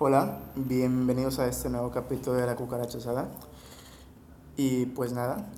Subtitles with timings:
[0.00, 3.26] Hola, bienvenidos a este nuevo capítulo de La Cucaracha Asada.
[4.56, 5.48] Y pues nada,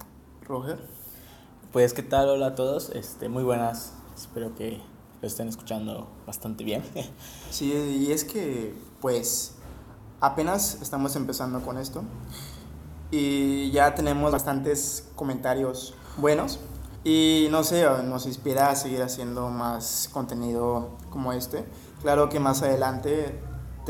[0.47, 0.81] Roger.
[1.75, 4.81] Pues qué tal, hola a todos, este, muy buenas, espero que
[5.21, 6.83] lo estén escuchando bastante bien.
[7.51, 9.57] Sí, y es que pues
[10.21, 12.03] apenas estamos empezando con esto
[13.11, 16.61] y ya tenemos bastantes comentarios buenos
[17.05, 21.67] y no sé, nos inspira a seguir haciendo más contenido como este.
[22.01, 23.39] Claro que más adelante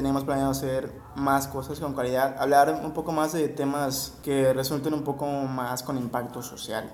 [0.00, 4.94] tenemos planeado hacer más cosas con calidad, hablar un poco más de temas que resulten
[4.94, 6.90] un poco más con impacto social.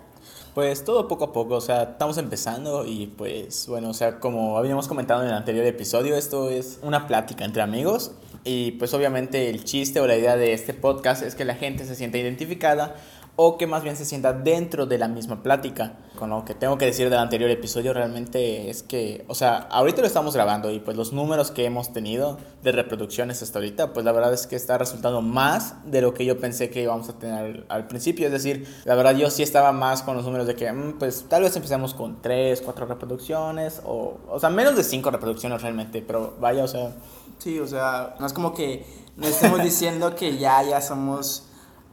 [0.55, 4.59] Pues todo poco a poco, o sea, estamos empezando y pues bueno, o sea, como
[4.59, 8.11] habíamos comentado en el anterior episodio, esto es una plática entre amigos
[8.43, 11.85] y pues obviamente el chiste o la idea de este podcast es que la gente
[11.85, 12.97] se sienta identificada
[13.37, 15.99] o que más bien se sienta dentro de la misma plática.
[16.19, 20.01] Con lo que tengo que decir del anterior episodio realmente es que, o sea, ahorita
[20.01, 24.07] lo estamos grabando y pues los números que hemos tenido de reproducciones hasta ahorita, pues
[24.07, 27.19] la verdad es que está resultando más de lo que yo pensé que íbamos a
[27.19, 28.27] tener al principio.
[28.27, 31.27] Es decir, la verdad yo sí estaba más con los números de que, mm, pues
[31.29, 36.01] tal vez empecemos con 3, 4 reproducciones o, o sea, menos de 5 reproducciones realmente,
[36.01, 36.93] pero vaya, o sea...
[37.39, 41.46] Sí, o sea, no es como que no estemos diciendo que ya, ya somos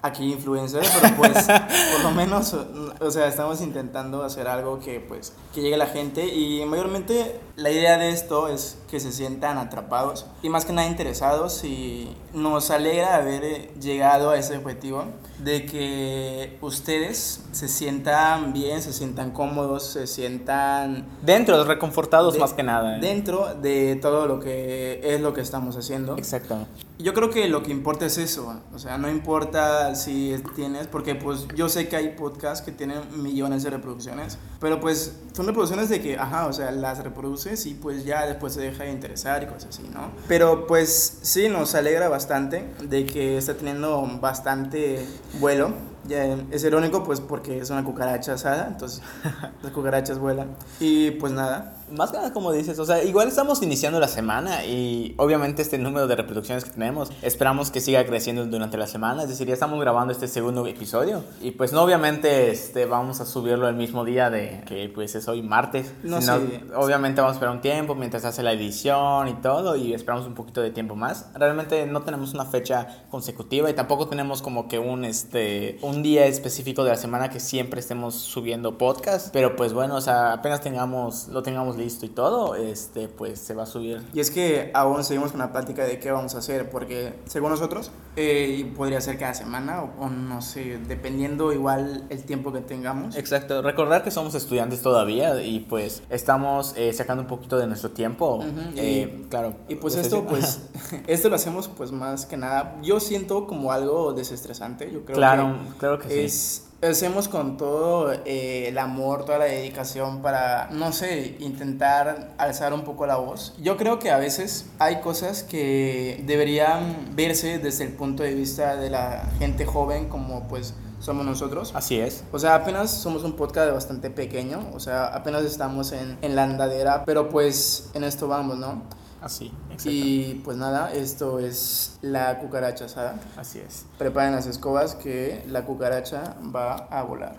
[0.04, 2.54] aquí influencers, pero pues por lo menos,
[3.00, 7.40] o sea, estamos intentando hacer algo que pues que llegue a la gente y mayormente
[7.56, 12.16] la idea de esto es que se sientan atrapados y más que nada interesados y
[12.34, 15.06] nos alegra haber llegado a ese objetivo
[15.44, 22.64] de que ustedes se sientan bien, se sientan cómodos, se sientan dentro, reconfortados más que
[22.64, 22.98] nada.
[22.98, 23.00] ¿eh?
[23.02, 26.18] Dentro de todo lo que es lo que estamos haciendo.
[26.18, 26.66] Exacto.
[27.00, 31.16] Yo creo que lo que importa es eso, o sea, no importa si tienes, porque
[31.16, 35.90] pues yo sé que hay podcasts que tienen millones de reproducciones, pero pues son reproducciones
[35.90, 39.44] de que, ajá, o sea, las reproduces y pues ya después se deja de interesar
[39.44, 40.10] y cosas así, ¿no?
[40.30, 45.06] Pero pues sí, nos alegra bastante de que está teniendo bastante
[45.42, 45.74] vuelo
[46.06, 49.02] ya es irónico, pues porque es una cucaracha asada, entonces
[49.62, 50.56] las cucarachas vuelan.
[50.80, 51.78] Y pues nada.
[51.94, 55.78] Más que nada, como dices, o sea, igual estamos iniciando la semana y obviamente este
[55.78, 59.24] número de reproducciones que tenemos, esperamos que siga creciendo durante la semana.
[59.24, 63.26] Es decir, ya estamos grabando este segundo episodio y pues no, obviamente, este, vamos a
[63.26, 65.94] subirlo el mismo día de que pues es hoy martes.
[66.04, 66.32] No, sé.
[66.76, 70.34] Obviamente vamos a esperar un tiempo mientras hace la edición y todo y esperamos un
[70.34, 71.28] poquito de tiempo más.
[71.36, 76.26] Realmente no tenemos una fecha consecutiva y tampoco tenemos como que un, este, un día
[76.26, 80.62] específico de la semana que siempre estemos subiendo podcast, pero pues bueno, o sea, apenas
[80.62, 84.02] tengamos, lo tengamos listo y todo, este, pues se va a subir.
[84.14, 87.52] Y es que aún seguimos con la plática de qué vamos a hacer, porque según
[87.52, 93.16] nosotros, eh, podría ser cada semana o, no sé, dependiendo igual el tiempo que tengamos.
[93.16, 97.92] Exacto, recordar que somos estudiantes todavía y pues estamos eh, sacando un poquito de nuestro
[97.92, 98.44] tiempo.
[98.76, 99.56] Eh, y, claro.
[99.68, 100.62] Y pues esto, pues,
[101.08, 105.58] esto lo hacemos pues más que nada, yo siento como algo desestresante, yo creo claro,
[105.78, 111.38] Claro, que es, hacemos con todo eh, el amor, toda la dedicación para, no sé,
[111.40, 113.56] intentar alzar un poco la voz.
[113.60, 118.76] Yo creo que a veces hay cosas que deberían verse desde el punto de vista
[118.76, 121.72] de la gente joven, como pues somos nosotros.
[121.76, 122.24] Así es.
[122.32, 126.44] O sea, apenas somos un podcast bastante pequeño, o sea, apenas estamos en, en la
[126.44, 128.82] andadera, pero pues en esto vamos, ¿no?
[129.24, 129.54] Así,
[129.86, 133.16] Y pues nada, esto es la cucaracha asada.
[133.38, 133.86] Así es.
[133.98, 137.38] Preparen las escobas que la cucaracha va a volar.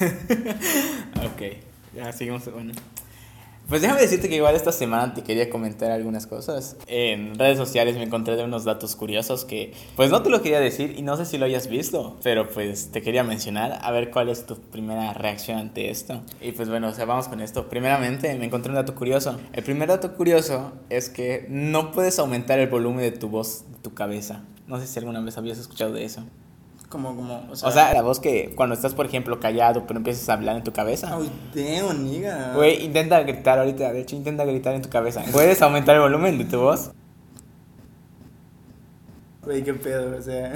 [1.24, 1.42] ok,
[1.94, 2.50] ya seguimos.
[2.52, 2.72] Bueno.
[3.70, 6.76] Pues déjame decirte que igual esta semana te quería comentar algunas cosas.
[6.88, 10.58] En redes sociales me encontré de unos datos curiosos que pues no te lo quería
[10.58, 14.10] decir y no sé si lo hayas visto, pero pues te quería mencionar a ver
[14.10, 16.20] cuál es tu primera reacción ante esto.
[16.40, 17.68] Y pues bueno, o sea, vamos con esto.
[17.68, 19.38] Primeramente me encontré un dato curioso.
[19.52, 23.78] El primer dato curioso es que no puedes aumentar el volumen de tu voz, de
[23.78, 24.42] tu cabeza.
[24.66, 26.24] No sé si alguna vez habías escuchado de eso.
[26.90, 29.98] Como, como, o sea, o sea, la voz que cuando estás, por ejemplo, callado, pero
[29.98, 31.16] empiezas a hablar en tu cabeza.
[31.16, 32.52] Uy, damn, nigga.
[32.56, 35.22] Güey, intenta gritar ahorita, de hecho, intenta gritar en tu cabeza.
[35.30, 36.90] ¿Puedes aumentar el volumen de tu voz?
[39.44, 40.52] Güey, qué pedo, o sea.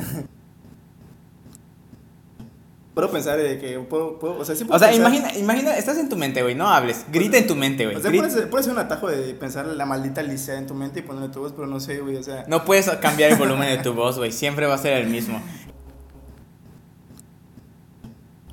[2.94, 5.98] Puedo pensar de que puedo, puedo o sea, sí puedo O sea, imagina, imagina, estás
[5.98, 7.96] en tu mente, güey, no hables, grita en tu mente, güey.
[7.96, 11.00] O sea, puedes, puedes, hacer un atajo de pensar la maldita Alicia en tu mente
[11.00, 12.44] y ponerle tu voz, pero no sé, güey, o sea.
[12.46, 15.40] No puedes cambiar el volumen de tu voz, güey, siempre va a ser el mismo.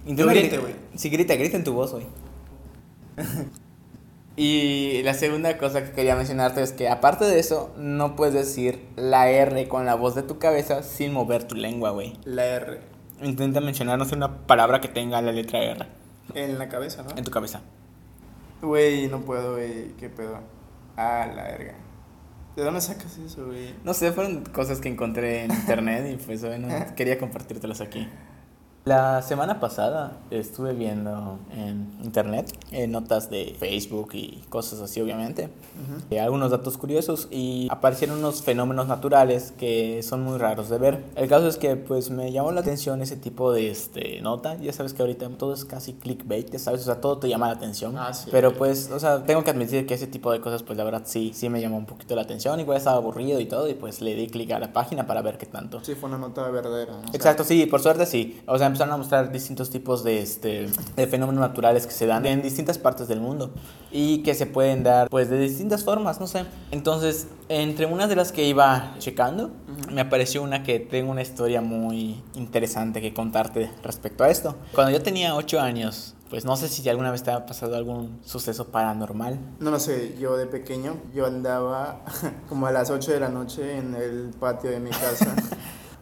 [0.06, 0.76] Grite, güey.
[0.96, 2.06] Sí, grita, grita en tu voz, güey.
[4.38, 8.88] Y la segunda cosa que quería mencionarte es que aparte de eso, no puedes decir
[8.96, 12.18] la R con la voz de tu cabeza sin mover tu lengua, güey.
[12.24, 12.80] La R.
[13.22, 15.86] Intenta mencionar, no sé, una palabra que tenga la letra R
[16.34, 17.10] En la cabeza, ¿no?
[17.16, 17.62] en tu cabeza.
[18.62, 19.90] Güey, no puedo, güey.
[20.00, 20.40] ¿Qué pedo?
[20.96, 21.76] Ah, la verga.
[22.56, 23.76] ¿De dónde sacas eso, güey?
[23.84, 28.08] No sé, fueron cosas que encontré en internet y pues bueno, quería compartírtelas aquí.
[28.84, 35.50] La semana pasada estuve viendo en internet eh, notas de Facebook y cosas así, obviamente,
[36.10, 41.04] eh, algunos datos curiosos y aparecieron unos fenómenos naturales que son muy raros de ver.
[41.16, 44.56] El caso es que pues me llamó la atención ese tipo de este, nota.
[44.56, 47.46] Ya sabes que ahorita todo es casi clickbait, ya sabes, o sea, todo te llama
[47.50, 47.96] la atención.
[48.00, 48.30] Ah, sí.
[48.32, 51.04] Pero pues, o sea, tengo que admitir que ese tipo de cosas pues la verdad
[51.06, 52.60] sí, sí me llamó un poquito la atención.
[52.60, 55.38] Igual estaba aburrido y todo y pues le di clic a la página para ver
[55.38, 55.84] qué tanto.
[55.84, 56.94] Sí, fue una nota verdadera.
[56.94, 57.14] ¿no?
[57.14, 58.42] Exacto, sí, por suerte sí.
[58.48, 62.26] O sea, empezaron a mostrar distintos tipos de, este, de fenómenos naturales que se dan
[62.26, 63.52] en distintas partes del mundo
[63.92, 66.46] y que se pueden dar pues de distintas formas, no sé.
[66.72, 69.52] Entonces, entre unas de las que iba checando,
[69.92, 74.56] me apareció una que tengo una historia muy interesante que contarte respecto a esto.
[74.74, 78.20] Cuando yo tenía 8 años, pues no sé si alguna vez te ha pasado algún
[78.24, 79.38] suceso paranormal.
[79.60, 82.02] No lo sé, yo de pequeño, yo andaba
[82.50, 85.36] como a las 8 de la noche en el patio de mi casa.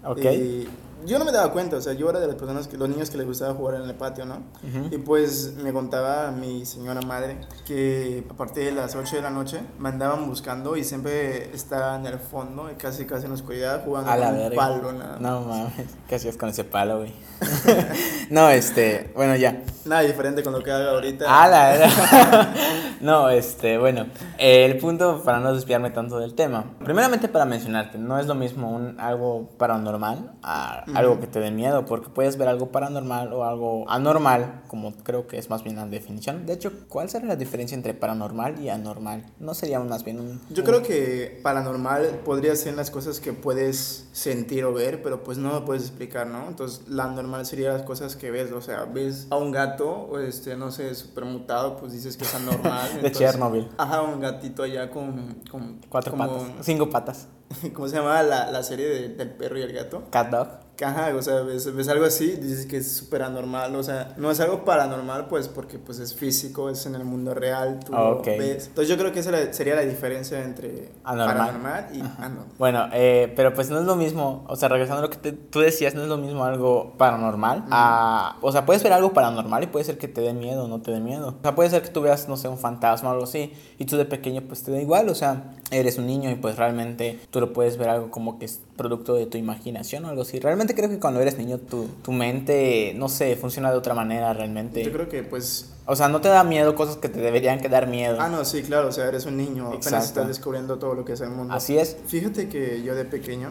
[0.02, 0.24] Ok.
[0.24, 0.68] Y
[1.06, 3.10] yo no me daba cuenta, o sea, yo era de las personas, que los niños
[3.10, 4.44] que les gustaba jugar en el patio, ¿no?
[4.92, 9.30] Y pues me contaba mi señora madre que a partir de las 8 de la
[9.30, 13.36] noche me andaban buscando y siempre estaba en el fondo, y casi casi en la
[13.36, 14.56] oscuridad, jugando A la con un verga.
[14.56, 15.22] palo, nada más.
[15.22, 17.14] No mames, ¿qué hacías con ese palo, güey?
[18.30, 19.64] no, este, bueno, ya.
[19.86, 21.26] Nada diferente con lo que hago ahorita.
[21.28, 22.50] Ah, la verdad.
[23.02, 24.08] no, este, bueno,
[24.38, 26.66] eh, el punto para no desviarme tanto del tema.
[26.84, 31.52] Primeramente para mencionarte, no es lo mismo un algo paranormal a algo que te dé
[31.52, 35.76] miedo, porque puedes ver algo paranormal o algo anormal, como creo que es más bien
[35.76, 36.46] la definición.
[36.46, 39.26] De hecho, ¿cuál sería la diferencia entre paranormal y anormal?
[39.40, 40.42] No sería más bien un...
[40.50, 45.38] Yo creo que paranormal podría ser las cosas que puedes sentir o ver, pero pues
[45.38, 46.48] no lo puedes explicar, ¿no?
[46.48, 50.20] Entonces, la normal sería las cosas que ves, o sea, ves a un gato, o
[50.20, 52.88] este, no sé, super mutado, pues dices que es anormal.
[52.90, 53.68] De entonces- Chernobyl.
[53.78, 55.36] Ajá, un gatito allá con...
[55.50, 57.28] con Cuatro como- patas, cinco patas.
[57.74, 60.04] ¿Cómo se llama la, la serie de- del perro y el gato?
[60.12, 60.48] Cat dog.
[60.82, 64.32] Ajá, o sea, ves, ves algo así, dices que es súper anormal, o sea, no
[64.32, 68.26] es algo paranormal, pues, porque pues es físico, es en el mundo real, tú Ok.
[68.28, 68.68] lo ves.
[68.68, 71.36] Entonces yo creo que esa sería la diferencia entre Anormal.
[71.38, 72.46] paranormal y anormal.
[72.58, 75.34] Bueno, eh, pero pues no es lo mismo, o sea, regresando a lo que te-
[75.34, 78.38] tú decías, no es lo mismo algo paranormal a...
[78.40, 80.82] O sea, puedes ver algo paranormal y puede ser que te dé miedo o no
[80.82, 81.36] te dé miedo.
[81.40, 83.84] O sea, puede ser que tú veas, no sé, un fantasma o algo así y
[83.84, 87.20] tú de pequeño pues te da igual, o sea, eres un niño y pues realmente
[87.32, 90.40] tú lo puedes ver algo como que es producto de tu imaginación o algo así.
[90.40, 94.34] Realmente creo que cuando eres niño tu, tu mente, no sé, funciona de otra manera
[94.34, 94.84] realmente.
[94.84, 95.74] Yo creo que pues...
[95.86, 98.18] O sea, no te da miedo cosas que te deberían que dar miedo.
[98.20, 100.08] Ah, no, sí, claro, o sea, eres un niño, apenas Exacto.
[100.08, 101.54] estás descubriendo todo lo que es el mundo.
[101.54, 101.98] Así es.
[102.06, 103.50] Fíjate que yo de pequeño,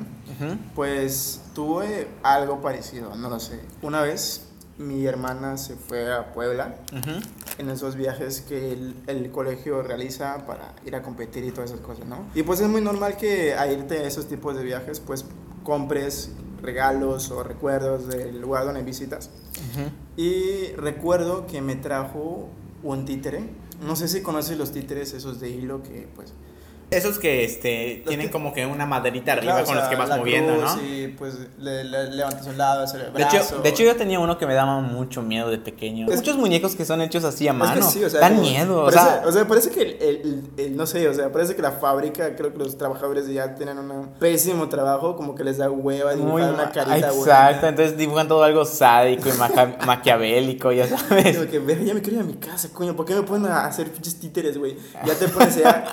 [0.77, 3.59] pues tuve algo parecido, no lo sé.
[3.83, 4.48] Una vez
[4.79, 7.21] mi hermana se fue a Puebla Ujú.
[7.59, 11.81] en esos viajes que el, el colegio realiza para ir a competir y todas esas
[11.85, 12.27] cosas, ¿no?
[12.35, 15.25] Y pues es muy normal que a irte a esos tipos de viajes, pues
[15.65, 16.31] compres
[16.63, 19.31] regalos o recuerdos del lugar donde visitas.
[20.17, 22.49] Y recuerdo que me trajo
[22.83, 23.45] un títere.
[23.85, 26.33] No sé si conoces los títeres esos de hilo que pues...
[26.91, 29.97] Esos que este, tienen que- como que una maderita arriba Claro, con o los que
[29.97, 30.83] vas la moviendo, cruz ¿no?
[30.83, 34.19] Y pues le, le- levantas un lado, hacia el De hecho, de hecho, yo tenía
[34.21, 36.07] uno que me daba mucho miedo de pequeño.
[36.09, 37.87] Es- Muchos muñecos que son hechos así a Es mano.
[37.87, 38.81] que sí, o sea, dan como- miedo.
[38.83, 41.55] O parece, sea, o sea, parece que el, el- el- no sé, o sea, parece
[41.55, 45.59] que la fábrica, creo que los trabajadores ya tienen un pésimo trabajo, como que les
[45.59, 47.69] da hueva muy dibujar una ma- carita Exacto, buena.
[47.69, 51.37] entonces dibujan todo algo sádico y maca- maquiavélico, ya sabes.
[51.37, 53.53] Como que, "Verga, ya me quiero ir a mi casa, coño, ¿por qué me ponen
[53.53, 54.77] a hacer pinches títeres, güey?
[55.05, 55.85] Ya te pones ya,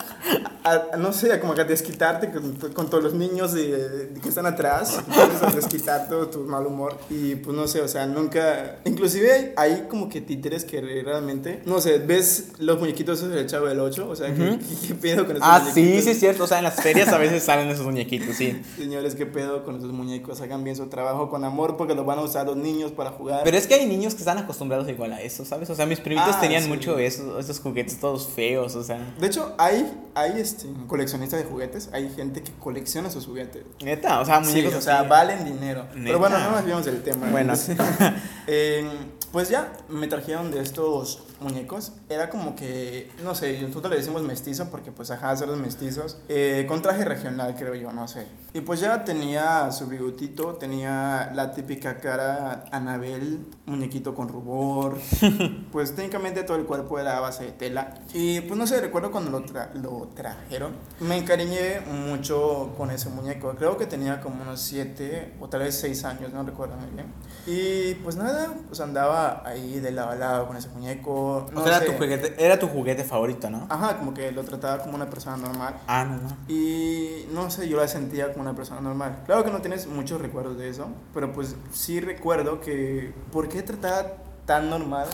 [0.64, 4.20] a, a- no sé, como que a desquitarte con, con todos los niños de- de
[4.22, 5.00] que están atrás,
[5.42, 9.88] a desquitar todo tu mal humor y pues no sé, o sea, nunca, inclusive hay,
[9.90, 14.10] como que títeres que realmente, no sé, ves los muñequitos esos del Chavo del 8,
[14.10, 14.60] o sea, ¿qué, Ujú.
[14.60, 16.04] qué, qué pedo con esos Ah, sí, muñequitos?
[16.06, 16.44] sí es cierto.
[16.44, 18.62] O sea, en las ferias a veces salen esos muñequitos, sí.
[18.78, 22.20] Señores, qué pedo con esos muñecos, hagan bien su trabajo con amor porque los van
[22.20, 23.42] a usar los niños para jugar.
[23.44, 25.70] Pero es que hay niños que están acostumbrados igual a eso, ¿sabes?
[25.70, 26.70] O sea, mis primitos Ah, tenían sí.
[26.70, 29.14] mucho esos, esos juguetes todos feos, o sea.
[29.20, 33.64] De hecho, hay, hay este, coleccionistas de juguetes, hay gente que colecciona sus juguetes.
[33.82, 35.84] Neta, o sea, Sí, muñecos o sea, valen dinero.
[35.94, 36.02] Neta.
[36.04, 37.28] Pero bueno, no nos vemos del tema.
[37.32, 37.54] Bueno.
[38.48, 38.88] Eh,
[39.32, 41.94] Pues ya, me trajeron de estos muñecos.
[42.10, 46.18] Era como que, no sé, nosotros le decimos mestizo porque pues ajá, ser los mestizos.
[46.30, 48.26] Eh, con traje regional, creo yo, no sé.
[48.54, 54.98] Y pues ya tenía su bigotito, tenía la típica cara Anabel, muñequito con rubor.
[55.72, 57.94] pues técnicamente todo el cuerpo era a base de tela.
[58.14, 60.74] Y pues no sé, recuerdo cuando lo, tra- lo trajeron.
[61.00, 63.54] Me encariñé mucho con ese muñeco.
[63.56, 67.08] Creo que tenía como unos 7 o tal vez 6 años, no recuerdo muy bien.
[67.48, 71.25] Y pues nada, pues andaba ahí de lado a lado con ese muñeco.
[71.52, 73.68] No o sea, era tu, juguete, era tu juguete favorito, ¿no?
[73.70, 75.76] Ajá, como que lo trataba como una persona normal.
[75.88, 76.38] Ah, no, no.
[76.48, 79.24] Y no sé, yo la sentía como una persona normal.
[79.26, 83.62] Claro que no tienes muchos recuerdos de eso, pero pues sí recuerdo que ¿por qué
[83.64, 84.14] trataba
[84.46, 85.08] tan normal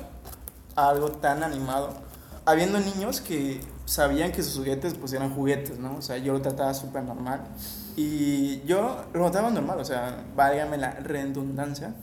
[0.75, 1.94] a algo tan animado?
[2.46, 5.98] Habiendo niños que sabían que sus juguetes pues eran juguetes, ¿no?
[5.98, 7.41] O sea, yo lo trataba súper normal.
[7.96, 11.94] Y yo lo trataba normal, o sea, válgame la redundancia.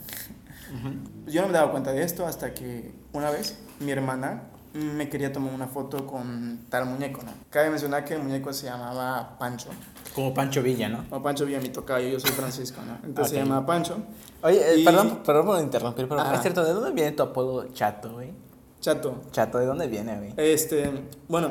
[1.29, 4.45] Yo no me daba cuenta de esto hasta que una vez mi hermana
[4.75, 7.33] me quería tomar una foto con tal muñeco, ¿no?
[7.51, 9.71] Cabe mencionar que el muñeco se llamaba Pancho.
[10.15, 11.05] Como Pancho Villa, ¿no?
[11.11, 12.95] O Pancho Villa, mi tocayo, yo soy Francisco, ¿no?
[13.07, 13.45] Entonces se Ok.
[13.45, 13.97] llamaba Pancho.
[14.43, 16.35] Oye, eh, Y- perdón, perdón por interrumpir, pero Ajá.
[16.35, 18.33] es cierto, ¿de dónde viene tu apodo Chato, güey?
[18.81, 19.23] Chato.
[19.33, 20.35] Chato, ¿de dónde viene, güey?
[20.37, 20.91] Este,
[21.29, 21.51] bueno,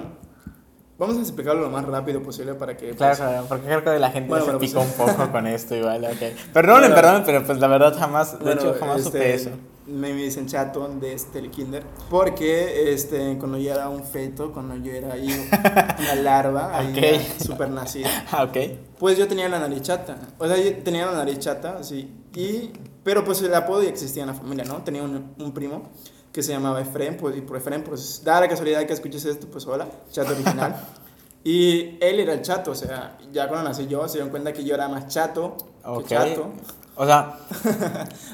[0.97, 2.91] vamos a explicarlo lo más rápido posible para que...
[2.91, 5.31] Claro, pues, claro, porque creo que la gente Bueno, se bueno, picó pues- un poco
[5.31, 6.51] con esto igual, ok.
[6.53, 9.49] Perdonen, Bueno, perdonen, pero pues la verdad jamás, de hecho jamás este, supe eso.
[9.85, 14.75] Me, dicen chato de este el kinder porque este cuando yo era un feto, cuando
[14.75, 15.29] yo era ahí
[15.99, 16.97] una larva, ahí Ok.
[17.39, 18.57] ya súper nacida, Ah, ok.
[18.99, 20.17] pues yo tenía la nariz chata.
[20.39, 22.13] O sea, yo tenía la nariz chata, sí.
[22.35, 22.71] Y
[23.03, 24.83] pero pues el apodo ya existía en la familia, ¿no?
[24.83, 25.83] Tenía un, un primo
[26.37, 29.47] que se llamaba Efren, pues y por Efren pues da la casualidad que escuches esto,
[29.47, 30.75] pues hola, chato original.
[31.43, 34.63] Y él era el chato, o sea, ya cuando nací yo se dieron cuenta que
[34.65, 36.03] yo era más chato Ok.
[36.03, 36.49] que chato.
[36.95, 37.37] O sea,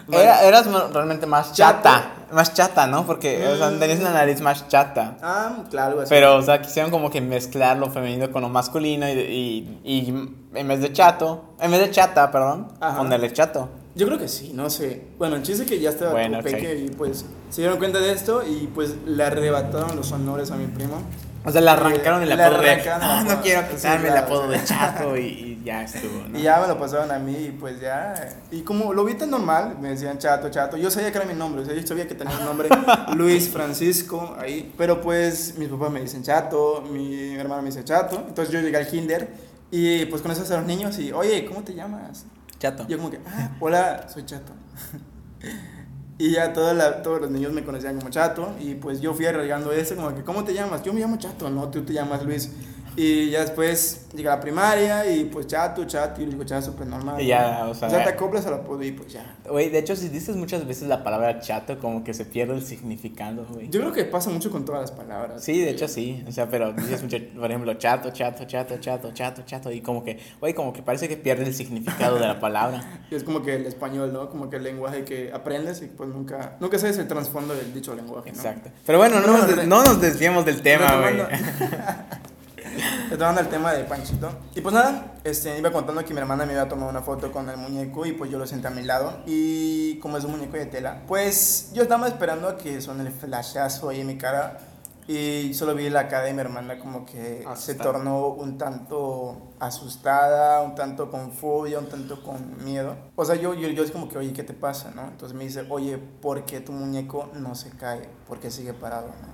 [0.07, 0.23] Vale.
[0.23, 1.83] era- eras realmente más Chato.
[1.83, 2.11] chata.
[2.31, 3.05] Más chata, ¿no?
[3.05, 3.79] Porque, o sea, Mm.
[3.79, 5.17] tenías una nariz más chata.
[5.21, 6.09] Ah, claro, así.
[6.09, 10.09] Pero, o sea, quisieron como que mezclar lo femenino con lo masculino y, y, y
[10.57, 12.97] en vez de chato, en vez de chata, perdón, Ajá.
[12.97, 13.69] ponerle chato.
[13.95, 15.03] Yo creo que sí, no sé.
[15.19, 16.47] Bueno, el chiste es que ya estaba Bueno, ok.
[16.47, 20.65] y pues se dieron cuenta de esto y pues le arrebataron los honores a mi
[20.65, 21.01] primo.
[21.45, 23.43] O sea, le arrancaron el Le apodo de, arrancaron el ah, no apodo".
[23.43, 26.39] quiero quitarme el apodo de chato y, y ya estuvo, ¿no?
[26.39, 28.29] Y ya me lo pasaron a mí y pues ya.
[28.49, 30.77] Y como lo vi tan normal, me decían chato, chato.
[30.77, 32.69] Yo sabía que era mi nombre, o sea, yo sabía que tenía un nombre
[33.15, 34.73] Luis Francisco ahí.
[34.77, 38.23] Pero pues mis papás me dicen chato, mi hermana me dice chato.
[38.27, 39.29] Entonces yo llegué al kinder
[39.69, 42.25] y pues conoces a los niños y, oye, ¿cómo te llamas?
[42.63, 42.87] Chato.
[42.87, 44.53] Yo como que, ah, hola, soy Chato.
[46.17, 49.97] y ya todos los niños me conocían como Chato y pues yo fui arraigando eso,
[49.97, 50.81] como que, ¿cómo te llamas?
[50.81, 52.51] Yo me llamo Chato, no, tú te llamas Luis.
[52.95, 56.87] Y ya después llegué a la primaria y pues Chato, Chato, y digo Chato súper
[56.87, 57.19] normal.
[57.19, 59.35] Y ya, o sea, te acoplas al apodo y pues ya.
[59.49, 62.63] Güey, de hecho, si dices muchas veces la palabra chato, como que se pierde el
[62.63, 63.69] significado, güey.
[63.69, 65.43] Yo creo que pasa mucho con todas las palabras.
[65.43, 66.23] Sí, de hecho sí.
[66.27, 69.71] O sea, pero dices mucho, por ejemplo, chato, chato, chato, chato, chato, chato.
[69.71, 72.99] Y como que, güey, como que parece que pierde el significado de la palabra.
[73.11, 74.29] Y es como que el español, ¿no?
[74.29, 77.93] Como que el lenguaje que aprendes y pues nunca, nunca sabes el trasfondo del dicho
[77.93, 78.37] lenguaje, ¿no?
[78.37, 78.71] Exacto.
[78.85, 81.17] Pero bueno, no, Bueno, nos, no nos desviemos del tema, güey.
[83.09, 84.29] Retomando- el tema de Panchito.
[84.55, 87.31] Y pues nada, este, iba contando que mi hermana me iba a tomar una foto
[87.31, 89.19] con el muñeco y pues yo lo senté a mi lado.
[89.25, 93.11] Y como es un muñeco de tela, pues yo estaba esperando a que suene el
[93.11, 94.57] flashazo ahí en mi cara.
[95.05, 100.61] Y solo vi la cara de mi hermana como que se tornó un tanto asustada,
[100.61, 102.95] un tanto con fobia, un tanto con miedo.
[103.17, 104.91] O sea, yo, yo, yo es como que, oye, ¿qué te pasa?
[104.95, 105.03] ¿no?
[105.03, 108.07] Entonces me dice, oye, ¿por qué tu muñeco no se cae?
[108.29, 109.07] ¿Por qué sigue parado?
[109.07, 109.33] ¿no?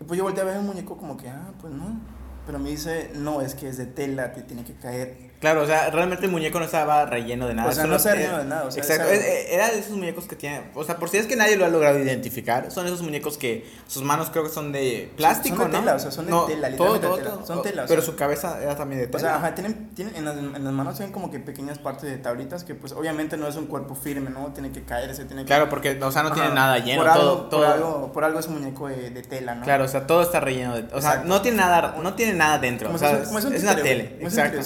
[0.00, 1.98] Y pues yo volteé a ver el muñeco como que, ah, pues no.
[2.46, 5.25] Pero me dice, no, es que es de tela, te tiene que caer.
[5.40, 7.68] Claro, o sea, realmente el muñeco no estaba relleno de nada.
[7.68, 9.92] O sea, no estaba relleno de nada, o sea, exacto, era- eh, era de esos
[9.96, 10.70] muñecos que tienen.
[10.74, 13.66] O sea, por si es que nadie lo ha logrado identificar, son esos muñecos que
[13.86, 15.80] sus manos creo que son de plástico, son de ¿no?
[15.84, 17.46] tela, o sea, son de No, tela, todo, literalmente todo, de tela, todo.
[17.46, 18.10] son tela, o Pero sea.
[18.10, 19.16] su cabeza era también de tela.
[19.16, 22.10] O sea, ajá, tienen, tienen en, las, en las manos tienen como que pequeñas partes
[22.10, 24.52] de tablitas que pues obviamente no es un cuerpo firme, ¿no?
[24.54, 25.46] Tiene que caerse, tiene que...
[25.46, 27.60] Claro, porque, o sea, no tiene nada lleno, por todo, algo, todo.
[27.60, 29.64] Por algo, por algo es un muñeco de, de tela, ¿no?
[29.64, 30.82] Claro, o sea, todo está relleno de.
[30.94, 31.28] O sea, Exacto.
[31.28, 32.88] no tiene nada, no tiene nada dentro.
[32.88, 34.16] Como o sea, es, como es un es una tele.
[34.18, 34.62] es un Exacto.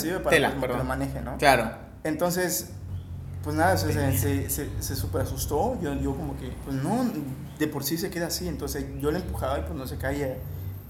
[0.61, 0.89] Como que lo perdón.
[0.89, 1.37] maneje, ¿no?
[1.39, 1.71] Claro.
[2.05, 2.71] Entonces,
[3.43, 5.79] pues nada, se, se, se, se, se super asustó.
[5.81, 7.05] Yo, yo como que, pues no,
[7.59, 8.49] de por sí se queda así.
[8.49, 10.37] Entonces yo le empujaba y pues no se caía.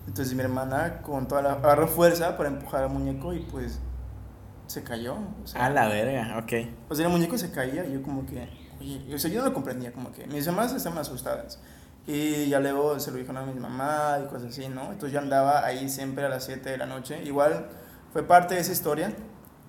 [0.06, 3.78] Entonces mi hermana con toda la, agarró fuerza para empujar al muñeco y pues
[4.66, 5.14] se cayó.
[5.42, 6.52] O sea, A la verga, ok.
[6.88, 8.48] o sea, el muñeco se caía y yo como que,
[8.80, 11.60] oye, o sea, yo no lo comprendía, como que mis hermanas estaban asustadas.
[12.06, 14.84] Y ya luego se lo dijeron a mi mamá y cosas así, ¿no?
[14.84, 17.22] Entonces yo andaba ahí siempre a las 7 de la noche.
[17.24, 17.66] Igual
[18.12, 19.12] fue parte de esa historia,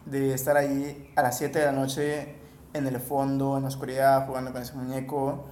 [0.06, 2.36] de estar ahí a las 7 de la noche
[2.74, 5.46] en el fondo, en la oscuridad, jugando con ese muñeco.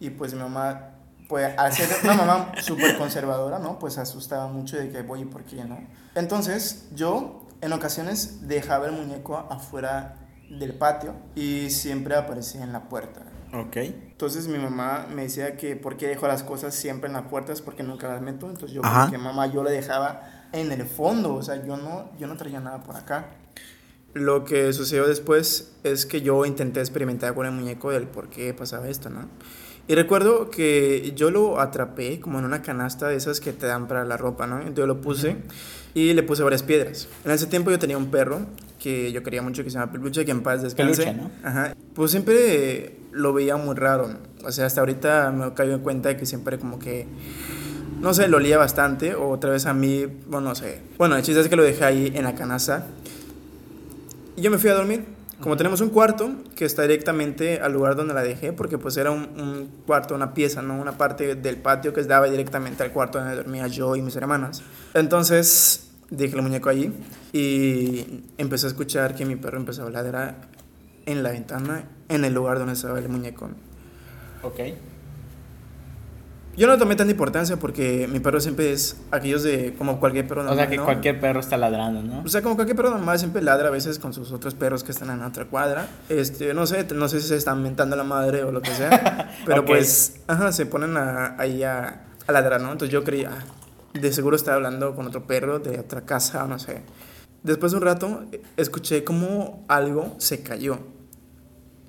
[0.00, 0.92] Y pues mi mamá
[1.28, 3.78] pues al ser una mamá súper conservadora, ¿no?
[3.78, 5.78] Pues asustaba mucho de que voy y por qué, ¿no?
[6.14, 10.16] Entonces yo en ocasiones dejaba el muñeco afuera
[10.50, 13.22] del patio y siempre aparecía en la puerta.
[13.52, 13.76] Ok.
[13.76, 17.60] Entonces mi mamá me decía que por qué dejo las cosas siempre en las puertas
[17.60, 18.48] porque nunca las meto.
[18.48, 19.00] Entonces yo Ajá.
[19.00, 20.22] como que mamá yo le dejaba
[20.52, 23.30] en el fondo, o sea, yo no, yo no traía nada por acá.
[24.16, 28.54] Lo que sucedió después es que yo intenté experimentar con el muñeco del por qué
[28.54, 29.28] pasaba esto, ¿no?
[29.88, 33.86] Y recuerdo que yo lo atrapé como en una canasta de esas que te dan
[33.86, 34.58] para la ropa, ¿no?
[34.60, 35.36] Entonces lo puse
[35.92, 37.08] y le puse varias piedras.
[37.26, 38.40] En ese tiempo yo tenía un perro
[38.78, 41.04] que yo quería mucho que se llama Peluche, que en paz descanse.
[41.04, 41.30] Peluche, ¿no?
[41.46, 41.74] Ajá.
[41.94, 44.08] Pues siempre lo veía muy raro.
[44.42, 47.06] O sea, hasta ahorita me caigo en cuenta de que siempre como que
[48.00, 50.80] no sé, lo olía bastante, o otra vez a mí, bueno, no sé.
[50.98, 52.86] Bueno, el chiste es que lo dejé ahí en la canasta.
[54.36, 55.04] Y yo me fui a dormir.
[55.40, 59.10] Como tenemos un cuarto que está directamente al lugar donde la dejé, porque pues era
[59.10, 60.80] un, un cuarto, una pieza, ¿no?
[60.80, 64.62] Una parte del patio que daba directamente al cuarto donde dormía yo y mis hermanas.
[64.94, 66.92] Entonces dejé el muñeco allí
[67.32, 70.36] y empecé a escuchar que mi perro empezó a ladrar
[71.04, 73.50] en la ventana, en el lugar donde estaba el muñeco.
[74.42, 74.60] Ok.
[76.56, 80.40] Yo no tomé tanta importancia porque mi perro siempre es aquellos de como cualquier perro
[80.40, 80.84] O sea normal, que ¿no?
[80.84, 82.22] cualquier perro está ladrando, ¿no?
[82.24, 84.92] O sea, como cualquier perro normal siempre ladra a veces con sus otros perros que
[84.92, 85.86] están en otra cuadra.
[86.08, 89.34] Este, no sé, no sé si se están mentando la madre o lo que sea,
[89.44, 89.66] pero Ok.
[89.66, 92.72] pues, ajá, se ponen a- ahí a, a ladrar, ¿no?
[92.72, 93.44] Entonces yo creía, ah,
[93.92, 96.80] de seguro estaba hablando con otro perro de otra casa o no sé.
[97.42, 98.24] Después de un rato
[98.56, 100.78] escuché como algo se cayó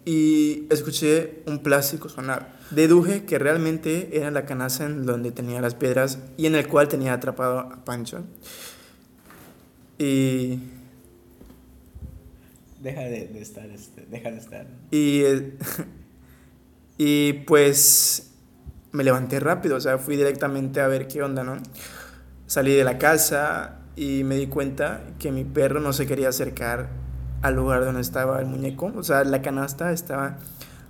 [0.08, 2.56] y escuché un plástico sonar.
[2.72, 6.88] Deduje que realmente era la canasta en donde tenía las piedras y en el cual
[6.88, 8.24] tenía atrapado a Pancho.
[9.98, 10.60] Y,
[12.82, 14.68] Deja de, de estar, este, deja de estar.
[14.92, 15.58] y, eh,
[16.98, 18.32] y pues
[18.94, 21.58] me levanté rápido, o sea, fui directamente a ver qué onda, ¿no?
[22.46, 27.07] Salí de la casa y me di cuenta que mi perro no se quería acercar
[27.42, 30.38] al lugar donde estaba el muñeco, o sea, la canasta estaba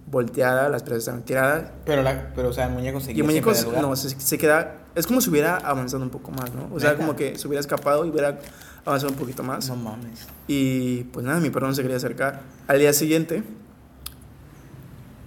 [0.09, 3.27] volteada, las piedras estaban tiradas Pero, la, pero o sea, el muñeco Y seguía el
[3.27, 3.89] muñeco siempre en el lugar.
[3.89, 4.75] no, se, se queda.
[4.95, 6.69] Es como si hubiera avanzado un poco más, ¿no?
[6.73, 8.39] O sea, como que se hubiera escapado y hubiera
[8.85, 9.67] avanzado un poquito más.
[9.67, 10.27] No mames.
[10.47, 12.41] Y pues nada, mi perro no se quería acercar.
[12.67, 13.43] Al día siguiente,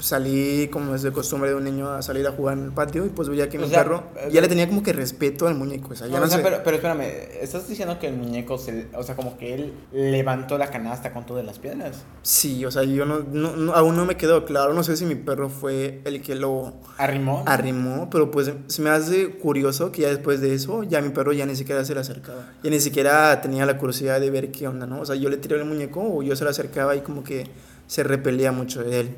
[0.00, 3.04] salí como es de costumbre de un niño a salir a jugar en el patio
[3.06, 5.46] y pues veía que O mi sea, perro eh, ya le tenía como que respeto
[5.46, 5.92] al muñeco.
[5.92, 6.44] O sea, ya No, no, o sea, sé.
[6.44, 7.02] pero, pero espérame,
[7.40, 11.24] ¿estás diciendo que el muñeco se, o sea, como que él levantó la canasta con
[11.26, 12.02] todas las piedras?
[12.22, 14.74] Sí, o sea, yo no, no, no- aún no me quedó claro.
[14.74, 17.42] No sé si mi perro fue el que lo ¿Arrimó?
[17.46, 21.32] arrimó, pero pues se me hace curioso que ya después de eso, ya mi perro
[21.32, 22.46] ya ni siquiera se le acercaba.
[22.62, 25.00] Ya ni siquiera tenía la curiosidad de ver qué onda, ¿no?
[25.00, 27.46] O sea, yo le tiré el muñeco o yo se le acercaba y como que
[27.86, 29.16] se repelía mucho de él.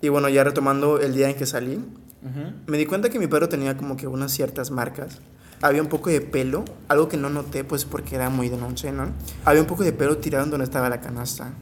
[0.00, 1.84] Y bueno, ya retomando el día en que salí,
[2.66, 5.18] me di cuenta que mi perro tenía como que unas ciertas marcas.
[5.62, 8.92] Había un poco de pelo, algo que no noté pues porque era muy de noche,
[8.92, 9.10] ¿no?
[9.44, 11.52] Había un poco de pelo tirado en donde estaba la canasta.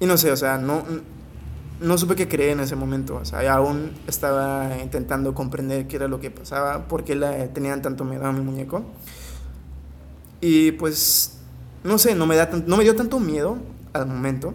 [0.00, 0.84] Y no sé, o sea, no,
[1.80, 3.16] no supe qué creer en ese momento.
[3.16, 7.82] O sea, aún estaba intentando comprender qué era lo que pasaba, por qué le tenían
[7.82, 8.84] tanto miedo a mi muñeco.
[10.40, 11.38] Y pues,
[11.84, 13.58] no sé, no me, da no me dio tanto miedo
[13.92, 14.54] al momento,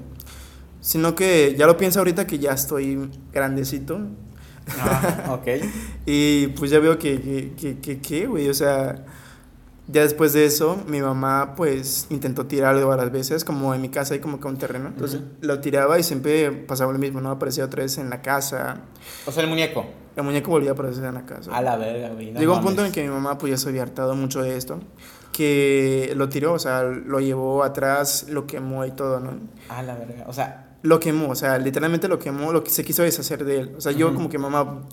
[0.87, 3.99] sino que ya lo pienso ahorita que ya estoy grandecito.
[4.79, 5.47] Ah, ok.
[6.05, 9.03] Y pues ya veo que, que, que, que, que, güey, o sea,
[9.89, 14.13] ya después de eso, mi mamá pues intentó tirarlo varias veces, como en mi casa
[14.13, 15.29] hay como que un terreno, entonces Ujú.
[15.41, 17.31] lo tiraba y siempre pasaba lo mismo, ¿no?
[17.31, 18.83] Aparecía otra vez en la casa,
[19.25, 19.85] O sea, el muñeco.
[20.15, 21.51] el muñeco volvía a aparecer en la casa.
[21.53, 22.31] A la verga, güey.
[22.31, 22.93] no Llegó un punto en mames.
[22.93, 24.79] que mi mamá pues ya se había hartado mucho de esto,
[25.33, 29.31] que lo tiró, o sea, lo llevó atrás, lo quemó y todo, ¿no?
[29.69, 30.23] A la verga.
[30.27, 33.59] O sea, Lo quemó, o sea, literalmente lo quemó, lo que se quiso deshacer de
[33.61, 33.73] él.
[33.77, 34.83] O sea, yo como que mamá,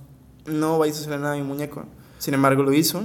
[0.46, 1.84] no vais a hacer nada a mi muñeco.
[2.18, 3.04] Sin embargo, lo hizo.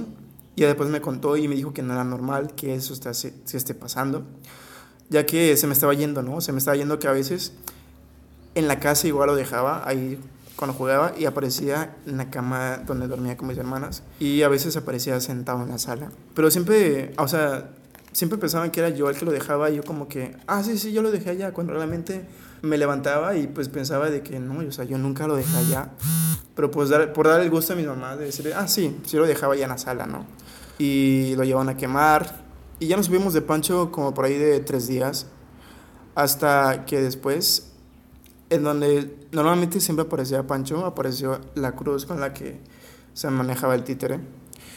[0.56, 3.34] Y después me contó y me dijo que no era normal que eso esté, se,
[3.44, 4.24] se esté pasando.
[5.08, 6.40] Ya que se me estaba yendo, ¿no?
[6.40, 7.52] Se me estaba yendo que a veces
[8.54, 10.18] en la casa igual lo dejaba ahí
[10.56, 14.02] cuando jugaba y aparecía en la cama donde dormía con mis hermanas.
[14.18, 16.10] Y a veces aparecía sentado en la sala.
[16.34, 17.70] Pero siempre, o sea,
[18.12, 20.76] siempre pensaban que era yo el que lo dejaba y yo como que, ah, sí,
[20.76, 22.26] sí, yo lo dejé allá, cuando realmente
[22.62, 25.90] me levantaba y pues pensaba de que no, o sea, yo nunca lo dejé allá.
[26.54, 29.16] Pero pues dar- por dar el gusto a mi mamá de decirle, ah, sí, sí
[29.16, 30.26] lo dejaba allá en la sala, ¿no?
[30.78, 32.44] Y lo llevaban a quemar.
[32.78, 35.26] Y ya nos subimos de Pancho como por ahí de tres días.
[36.14, 37.72] Hasta que después,
[38.50, 42.60] en donde normalmente siempre aparecía Pancho, apareció la cruz con la que
[43.14, 44.20] se manejaba el títere.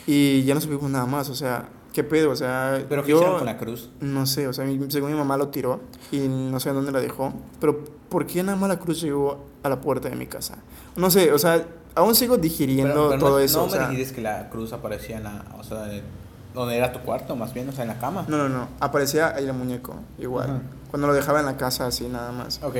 [0.05, 2.31] Y ya no supimos nada más, o sea, ¿qué pedo?
[2.31, 3.89] O sea, ¿Pero qué yo hicieron con la cruz?
[4.01, 5.79] no sé, o sea, mi- según mi mamá lo tiró
[6.11, 9.69] y no sé dónde la dejó, pero ¿por qué nada más la cruz llegó a
[9.69, 10.57] la puerta de mi casa?
[10.95, 13.83] No sé, o sea, aún sigo digiriendo Pero- pero todo no, eso, No o sea,
[13.87, 15.45] me dijiste que la cruz aparecía en la.
[15.57, 16.03] O sea, de-
[16.53, 18.25] donde era tu cuarto, más bien, o sea, en la cama.
[18.27, 20.61] no, no, no, aparecía ahí el muñeco, igual, Ajá.
[20.91, 22.59] cuando lo dejaba en la casa así nada más.
[22.63, 22.75] Ok.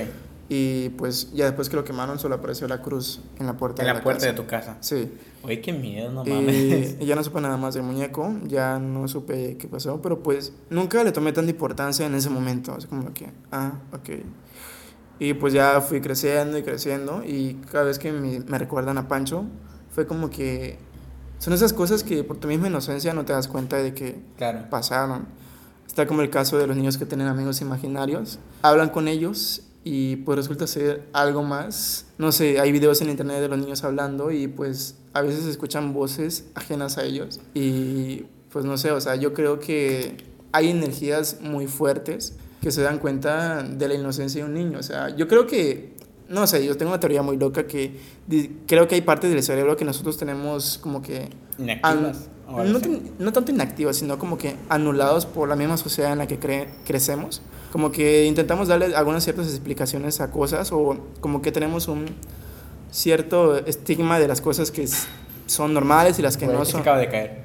[0.49, 3.87] Y pues ya después que lo quemaron solo apareció la cruz en la puerta En
[3.87, 4.31] de la la puerta casa.
[4.31, 4.77] de tu casa.
[4.81, 5.11] Sí.
[5.41, 6.97] Oye, qué miedo, no Y, mames.
[6.99, 10.51] y ya no supe nada más del muñeco, ya no supe qué pasó, pero pues
[10.69, 14.09] nunca le tomé tanta importancia en ese momento, así como que, ah, ok.
[15.19, 19.07] Y pues ya fui creciendo y creciendo y cada vez que me, me recuerdan a
[19.07, 19.45] Pancho,
[19.91, 20.77] fue como que
[21.39, 24.69] son esas cosas que por tu misma inocencia no te das cuenta de que Claro.
[24.69, 25.25] pasaron.
[25.87, 30.17] Está como el caso de los niños que tienen amigos imaginarios, hablan con ellos y
[30.17, 32.05] pues resulta ser algo más.
[32.17, 35.93] No sé, hay videos en internet de los niños hablando y pues a veces escuchan
[35.93, 40.17] voces ajenas a ellos y pues no sé, o sea, yo creo que
[40.51, 44.83] hay energías muy fuertes que se dan cuenta de la inocencia de un niño, o
[44.83, 45.93] sea, yo creo que
[46.29, 47.99] no sé, yo tengo una teoría muy loca que
[48.65, 52.29] creo que hay partes del cerebro que nosotros tenemos como que Inactivas.
[52.47, 52.79] no,
[53.19, 56.67] no tanto inactivos, sino como que anulados por la misma sociedad en la que cre-
[56.85, 57.41] crecemos.
[57.71, 62.05] Como que intentamos darle algunas ciertas explicaciones a cosas o como que tenemos un
[62.91, 64.87] cierto estigma de las cosas que
[65.47, 66.81] son normales y las que Güey, no se son.
[66.81, 67.43] acaba de caer.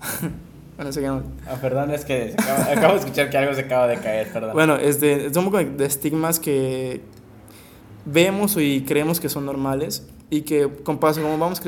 [0.76, 1.24] Bueno, sigamos.
[1.48, 4.30] Ah, perdón, es que se acaba- acabo de escuchar que algo se acaba de caer,
[4.30, 4.52] perdón.
[4.52, 7.00] Bueno, este, son un poco de estigmas que
[8.04, 11.62] vemos y creemos que son normales y que con paso, como vamos,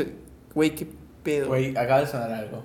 [0.55, 0.87] güey, qué
[1.23, 1.49] pedo.
[1.49, 2.63] Güey, acaba de sonar algo.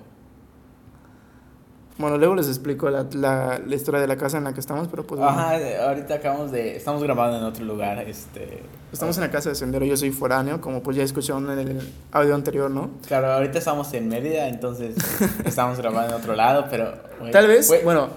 [1.96, 4.88] Bueno, luego les explico la, la, la historia de la casa en la que estamos,
[4.88, 5.32] pero pues bueno.
[5.38, 6.74] Ajá, de- ahorita acabamos de.
[6.76, 8.64] Estamos grabando en otro lugar, este.
[8.92, 11.92] Estamos en la casa de Sendero, yo soy foráneo, como pues ya escucharon en el
[12.10, 12.90] audio anterior, ¿no?
[13.06, 14.96] Claro, ahorita estamos en Mérida, entonces
[15.44, 16.94] estamos grabando en otro lado, pero.
[17.20, 18.08] güey, Tal vez, güey, bueno.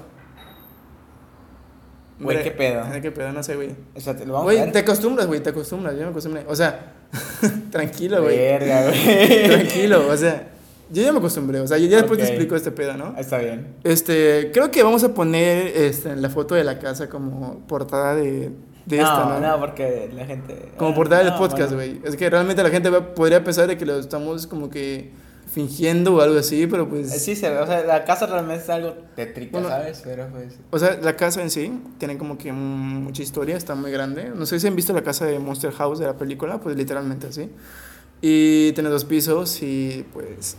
[2.19, 2.84] Güey, ¿qué pedo?
[3.00, 3.32] ¿Qué pedo?
[3.32, 3.76] No sé, güey.
[3.95, 4.71] o sea, te lo vamos a Güey, ver.
[4.71, 6.45] te acostumbras, güey, te acostumbras, yo me acostumbré.
[6.47, 6.93] O sea,
[7.72, 8.38] tranquilo, güey.
[8.38, 9.48] Verga, güey.
[9.48, 10.48] Tranquilo, o sea,
[10.91, 13.15] yo ya me acostumbré, o sea, yo ya después te explico este pedo, ¿no?
[13.17, 13.67] Está bien.
[13.84, 18.52] Este, creo que vamos a poner este, la foto de la casa como portada de,
[18.86, 19.39] de no, esta, ¿no?
[19.39, 20.70] no, porque la gente.
[20.78, 21.93] Como portada del podcast, bueno.
[22.00, 22.02] güey.
[22.10, 25.12] Es que realmente la gente va- podría pensar de que lo estamos como que
[25.58, 27.12] fingiendo o algo así, pero pues...
[27.12, 29.70] Eh, Sí, se ve, o sea, la casa realmente es algo tétrica, Bueno.
[29.70, 30.02] ¿sabes?
[30.04, 30.60] Pero pues.
[30.70, 34.30] O sea, la casa en sí tiene como que mucha historia, está muy grande.
[34.36, 37.26] No sé si han visto la casa de Monster House de la película, pues literalmente
[37.26, 37.50] así.
[38.22, 40.58] Y tiene dos pisos y pues,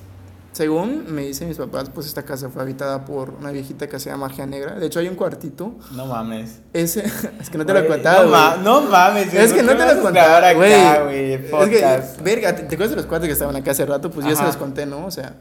[0.52, 4.16] según me dicen mis papás, pues esta casa fue habitada por una viejita que hacía
[4.16, 4.74] magia negra.
[4.74, 5.76] De hecho, hay un cuartito.
[5.92, 6.60] No mames.
[6.72, 7.04] Ese,
[7.40, 8.24] es que no te lo he contado.
[8.24, 11.32] No, ma- no mames, Es que ¿por no te lo he contado, acá, güey.
[11.32, 14.10] Es que, verga, ¿te, acuerdas de los cuates que estaban acá hace rato?
[14.10, 15.06] Pues yo se los conté, ¿no?
[15.06, 15.34] O sea,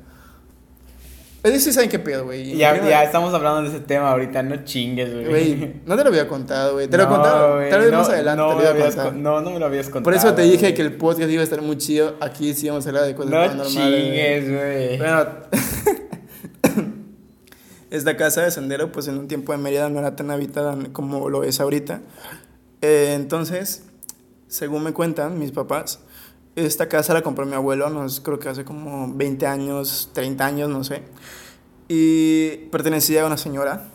[1.50, 2.56] ellos sí saben qué pedo, güey.
[2.56, 5.26] Ya, estamos hablando de ese tema ahorita, no chingues, güey.
[5.28, 6.88] Güey, no te lo había contado, güey.
[6.88, 7.56] Te lo he No, contado.
[7.56, 9.14] güey, Tal vez no, más adelante no te lo me iba a habías contar.
[9.14, 10.04] con- No, no me lo habías contado.
[10.04, 12.16] Por eso te dije que el podcast iba a estar muy chido.
[12.22, 13.76] Aquí sí vamos a hablar de cosas No paranormales.
[13.76, 14.04] güey.
[14.04, 14.98] chingues, güey.
[14.98, 15.26] Bueno,
[17.90, 21.30] esta casa de Sendero, pues en un tiempo de Mérida no era tan habitada como
[21.30, 22.02] lo es ahorita.
[22.82, 23.84] Eh, entonces,
[24.48, 26.00] según me cuentan mis papás,
[26.65, 30.70] esta casa la compró mi abuelo, nos, creo que hace como 20 años, 30 años,
[30.70, 31.04] no sé.
[31.88, 33.89] Y pertenecía a una señora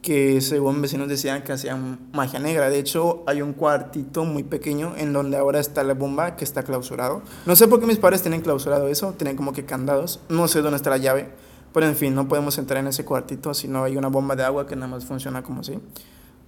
[0.00, 1.76] que según vecinos decían que hacía
[2.12, 2.68] magia negra.
[2.70, 6.64] De hecho, hay un cuartito muy pequeño en donde ahora está la bomba que está
[6.64, 7.22] clausurado.
[7.46, 10.20] No sé por qué mis padres tienen clausurado eso, tienen como que candados.
[10.28, 11.28] No sé dónde está la llave,
[11.72, 14.42] pero en fin, no podemos entrar en ese cuartito si no hay una bomba de
[14.42, 15.78] agua que nada más funciona como así.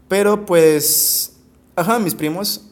[0.09, 1.37] Pero pues,
[1.77, 2.71] ajá, mis primos.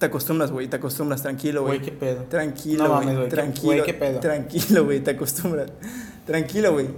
[0.00, 1.78] Te acostumbras, güey, te acostumbras, tranquilo, güey.
[1.78, 2.22] Güey, qué pedo.
[2.24, 3.28] Tranquilo, No güey.
[3.28, 3.66] tranquilo.
[3.66, 4.18] güey, qué pedo.
[4.18, 5.70] Tranquilo, güey, te acostumbras.
[6.26, 6.88] Tranquilo, güey.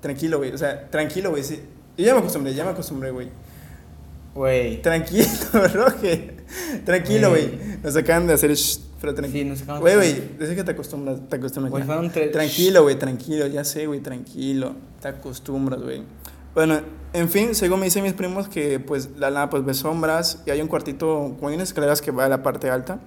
[0.00, 0.50] Tranquilo, güey.
[0.52, 1.44] O sea, tranquilo, güey.
[1.44, 1.60] Sí.
[1.98, 3.28] Yo ya me acostumbré, ya me acostumbré, güey.
[4.34, 4.82] Güey.
[4.82, 5.26] Tranquilo,
[5.74, 6.34] Roge.
[6.84, 7.50] Tranquilo, Güey.
[7.82, 9.50] Nos acaban de hacer shh, pero Sí, tranquilo.
[9.50, 11.70] nos acaban Güey, güey, desde que te acostumbras, te acostumbras.
[11.70, 13.46] Güey, fueron tres- Tranquilo, güey, tranquilo.
[13.48, 14.74] Ya sé, güey, tranquilo.
[15.02, 16.02] Te acostumbras, güey.
[16.54, 16.80] Bueno,
[17.12, 20.50] en fin, según me dicen mis primos que pues la nada pues ve sombras y
[20.50, 23.00] hay un cuartito con unas escaleras que va a la parte alta.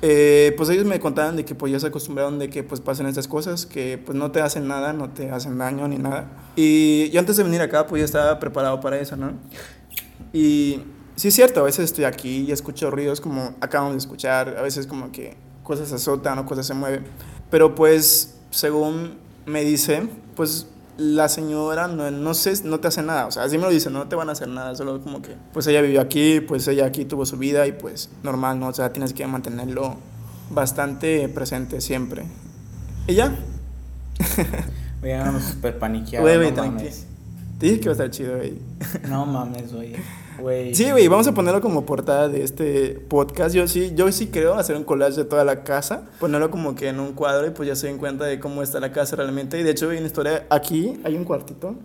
[0.00, 3.06] Eh, pues ellos me contaban de que pues ya se acostumbraron de que pues pasen
[3.06, 6.30] estas cosas, que pues no te hacen nada, no te hacen daño ni nada.
[6.56, 9.32] Y yo antes de venir acá pues ya estaba preparado para eso, ¿no?
[10.32, 10.80] Y
[11.16, 14.62] sí es cierto, a veces estoy aquí y escucho ruidos como acabamos de escuchar, a
[14.62, 17.04] veces como que cosas se azotan o cosas se mueven.
[17.50, 23.26] Pero pues, según me dice, pues la señora no, no sé, no te hace nada,
[23.26, 25.36] o sea, así me lo dice, no te van a hacer nada, solo como que,
[25.52, 28.68] pues ella vivió aquí, pues ella aquí tuvo su vida y pues normal, ¿no?
[28.68, 29.96] O sea, tienes que mantenerlo
[30.50, 32.24] bastante presente siempre.
[33.06, 33.34] Y ya,
[35.00, 36.28] Güey, andamos súper paniqueados.
[36.28, 36.76] Güey, no.
[37.58, 38.58] Te dije que va a estar chido, güey.
[39.08, 39.94] No mames, güey.
[40.38, 40.74] Güey.
[40.74, 43.54] Sí, güey, vamos a ponerlo como portada de este podcast.
[43.54, 46.88] Yo sí, yo sí creo hacer un collage de toda la casa, ponerlo como que
[46.88, 49.58] en un cuadro y pues ya se den cuenta de cómo está la casa realmente.
[49.58, 51.76] Y de hecho, hay una historia aquí, hay un cuartito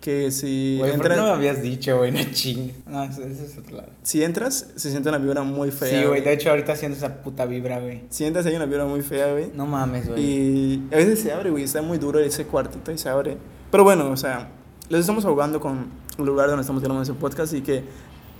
[0.00, 2.12] que si Güey, ¿por qué entras, no me habías dicho, güey?
[2.12, 2.72] No ching.
[2.86, 3.90] No, ese, ese es otro lado.
[4.02, 6.02] si entras, se siente una vibra muy fea.
[6.02, 6.22] Sí, güey.
[6.22, 8.02] De hecho, ahorita siento esa puta vibra, güey.
[8.08, 9.50] Si entras, hay una vibra muy fea, güey.
[9.54, 10.22] No mames, güey.
[10.22, 13.36] Y a veces se abre, güey, está muy duro ese cuartito y se abre.
[13.70, 14.48] Pero bueno, o sea,
[14.88, 17.84] les estamos ahogando con el lugar donde estamos grabando ese podcast y que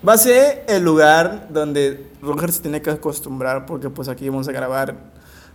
[0.06, 4.48] va a ser el lugar donde Roger se tiene que acostumbrar porque pues aquí vamos
[4.48, 4.96] a grabar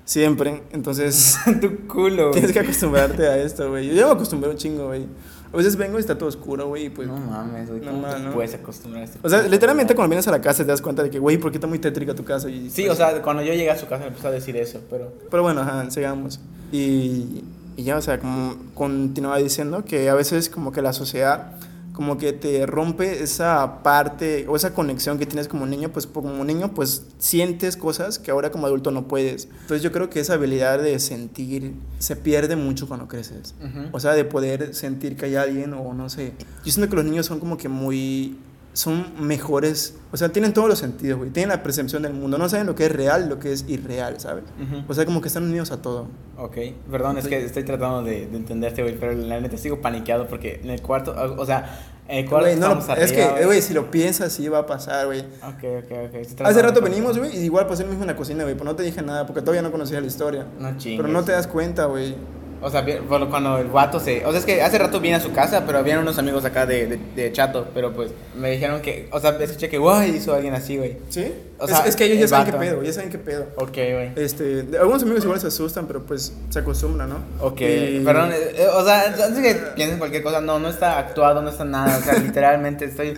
[0.06, 0.64] siempre.
[0.72, 3.88] Entonces tu culo, tienes que acostumbrarte a esto, güey.
[3.88, 5.06] Yo ya me acostumbré un chingo, güey.
[5.52, 7.08] A veces vengo y está todo oscuro, güey, pues...
[7.08, 7.82] No mames, güey.
[7.82, 8.34] No ¿Cómo mames, te ¿no?
[8.34, 11.04] puedes acostumbrar a este O sea, literalmente cuando vienes a la casa te das cuenta
[11.04, 12.50] de que, güey, ¿por qué está muy tétrica tu casa?
[12.50, 14.58] Y, Sí, pues, o sea, cuando yo llegué a su casa me empezó a decir
[14.58, 15.14] eso, pero.
[15.30, 16.40] Pero bueno, ajá, sigamos.
[16.72, 17.44] Y,
[17.76, 21.52] y ya, o sea, como continuaba diciendo que a veces como que la sociedad
[21.94, 26.44] como que te rompe esa parte o esa conexión que tienes como niño, pues como
[26.44, 29.46] niño pues sientes cosas que ahora como adulto no puedes.
[29.46, 33.54] Entonces yo creo que esa habilidad de sentir se pierde mucho cuando creces.
[33.92, 36.34] O sea, de poder sentir que hay alguien o no sé.
[36.66, 38.38] Yo siento que los niños son como que muy...
[38.74, 41.30] Son mejores, o sea, tienen todos los sentidos, güey.
[41.30, 42.40] Tienen la percepción del mundo.
[42.40, 44.44] No saben lo que es real, lo que es irreal, ¿sabes?
[44.60, 44.84] Ujú.
[44.88, 46.08] O sea, como que están unidos a todo.
[46.38, 46.58] Ok,
[46.90, 50.60] perdón, es que estoy tratando de, de entenderte, güey, pero la neta sigo paniqueado porque
[50.64, 53.62] en el cuarto, o sea, en el cuarto Güey, no, estamos es arriba, que, güey,
[53.62, 55.22] si lo piensas, sí va a pasar, güey.
[55.22, 56.42] Ok, ok, ok.
[56.46, 58.76] Hace rato venimos, güey, y igual pasé lo mismo en la cocina, güey, pero no
[58.76, 60.46] te dije nada porque todavía no conocía la historia.
[60.60, 61.02] No chingues.
[61.02, 62.16] Pero no te das cuenta, güey.
[62.64, 62.86] O sea,
[63.30, 64.26] cuando el guato se...
[64.26, 66.66] O sea, es que hace rato vine a su casa, pero habían unos amigos acá
[66.66, 69.08] de, de, de chato, pero pues me dijeron que...
[69.12, 70.98] O sea, escuché que, guay, hizo alguien así, güey.
[71.10, 71.34] ¿Sí?
[71.60, 73.48] O sea, es que ellos ya saben qué pedo, ya saben qué pedo.
[73.58, 74.12] Ok, güey.
[74.16, 77.18] Este, algunos amigos igual se asustan, pero pues se acostumbran, ¿no?
[77.42, 80.98] Ok, Y- perdón, eh, eh, o sea, antes que piensen cualquier cosa, no, no está
[81.00, 83.18] actuado, no está nada, o sea, literalmente estoy...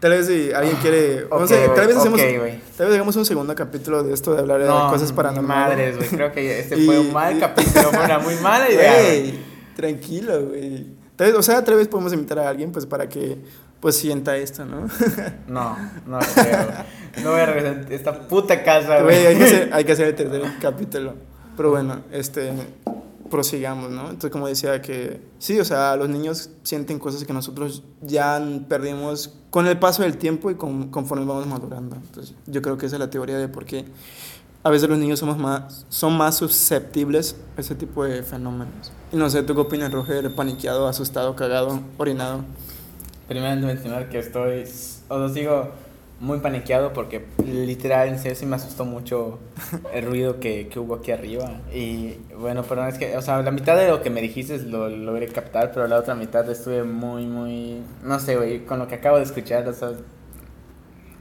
[0.00, 1.24] Tal vez si alguien quiere.
[1.24, 2.20] Ok, no sé, tal vez hacemos.
[2.20, 2.60] ok, güey.
[2.76, 5.68] tal vez hagamos un segundo capítulo de esto de hablar de No, cosas ni paranormales.
[5.76, 8.92] Madres, güey, creo que este Y- fue un mal capítulo, fue una muy mala idea.
[9.02, 9.34] Güey,
[9.76, 10.86] tranquilo, güey.
[11.36, 13.38] O sea, tal vez podemos invitar a alguien pues para que
[13.80, 14.88] pues sienta esto, ¿no?
[15.48, 16.66] No, no creo.
[17.24, 19.26] No voy a regresar a esta puta casa, Güey, güey.
[19.26, 21.14] hay que, hacer, hay que hacer el tercer capítulo.
[21.56, 22.52] Pero bueno, este,
[23.30, 24.02] prosigamos, ¿no?
[24.02, 29.34] Entonces, como decía que, sí, o sea, los niños sienten cosas que nosotros ya perdimos
[29.50, 31.96] con el paso del tiempo y con, conforme vamos madurando.
[31.96, 33.84] Entonces, yo creo que esa es la teoría de por qué
[34.62, 38.92] a veces los niños somos más, son más susceptibles a ese tipo de fenómenos.
[39.12, 40.34] Y no sé, ¿tú qué opinas, Roger?
[40.34, 42.44] Paniqueado, asustado, cagado, orinado.
[43.28, 44.64] Primero mencionar que estoy,
[45.08, 45.70] o sea, sigo
[46.20, 49.38] muy paniqueado porque literal, en serio, sí me asustó mucho
[49.94, 51.60] el ruido que, que hubo aquí arriba.
[51.72, 54.88] Y bueno, perdón, es que, o sea, la mitad de lo que me dijiste lo
[54.88, 58.96] logré captar, pero la otra mitad estuve muy, muy, no sé, güey, con lo que
[58.96, 59.90] acabo de escuchar, o sea,